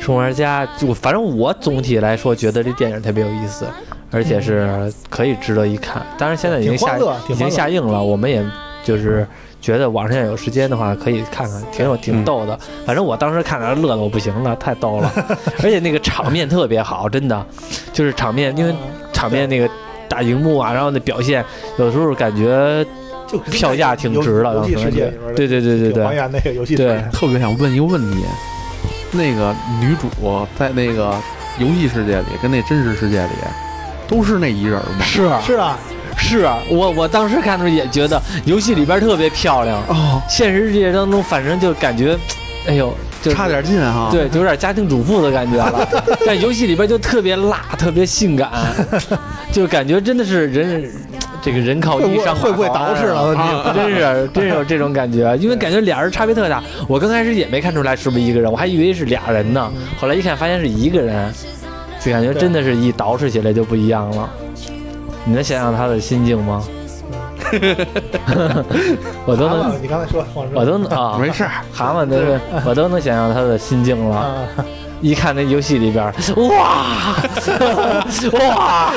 [0.00, 3.66] 生玩家》，就反正我总体来说觉得这电影特别有意思，
[4.10, 6.04] 而且是可以值得一看。
[6.16, 8.44] 当然现在已经下已经下映了，我们也
[8.84, 9.26] 就是。
[9.60, 12.56] 觉得网上有时间的话可以看看，挺有挺逗的。
[12.86, 15.12] 反正我当时看着乐的我不行了，太逗了，
[15.64, 17.44] 而且那个场面特别好，真的，
[17.92, 18.72] 就是场面，因为
[19.12, 19.68] 场面那个
[20.08, 21.44] 大荧幕啊，然后那表现，
[21.76, 22.86] 有时候感觉
[23.26, 24.54] 就票价挺值的。
[24.54, 28.24] 游戏世界对对对对对，还原那个游戏对，特别想问一个问题，
[29.12, 31.14] 那个女主在那个
[31.58, 33.30] 游戏世界里跟那真实世界里
[34.06, 35.04] 都是那一人吗？
[35.04, 35.78] 是啊是啊。
[36.20, 42.18] 是啊，我我当时看的时候也觉得游戏里边特别漂亮哦，现实世界当中反正就感觉，
[42.66, 42.92] 哎呦，
[43.22, 45.88] 就差点劲哈，对，就有点家庭主妇的感觉了。
[46.26, 48.50] 但游戏里边就特别辣，特别性感，
[49.52, 50.90] 就感觉真的是人
[51.40, 53.72] 这个人靠衣，裳会不会捯饬了？
[53.74, 56.62] 真是真有 这种感觉，因为感觉俩人差别特大。
[56.88, 59.70] 我刚开始也没看出来是不是一个人，我还以为是俩人呢。
[60.00, 61.32] 后来一看，发现是一个人，
[62.00, 64.28] 就感觉真的是一捯饬起来就不一样了。
[65.24, 66.62] 你能想象他的心境吗？
[69.24, 70.22] 我都能，你刚才说，
[70.54, 74.46] 我都能啊，没事，蛤蟆都是， 我都能想象他的心境了。
[75.00, 76.12] 一看那游戏里边，
[76.48, 76.86] 哇
[78.32, 78.92] 哇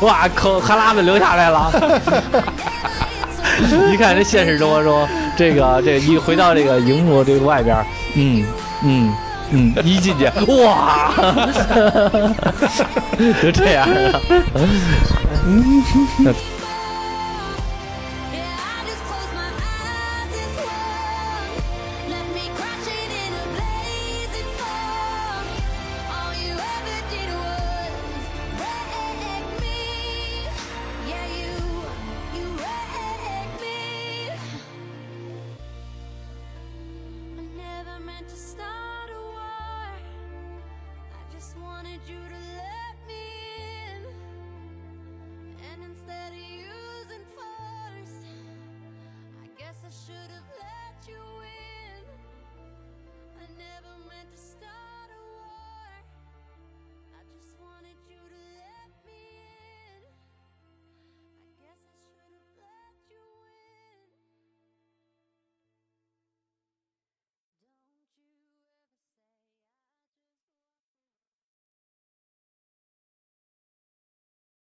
[0.00, 1.72] 哇，口哈喇子流下来了。
[3.90, 7.76] 一看这现实生活中，这个这一回到这个荧幕这个外边，
[8.16, 8.44] 嗯
[8.82, 9.14] 嗯
[9.50, 10.24] 嗯，一进去，
[10.64, 11.12] 哇，
[13.40, 14.20] 就这样了。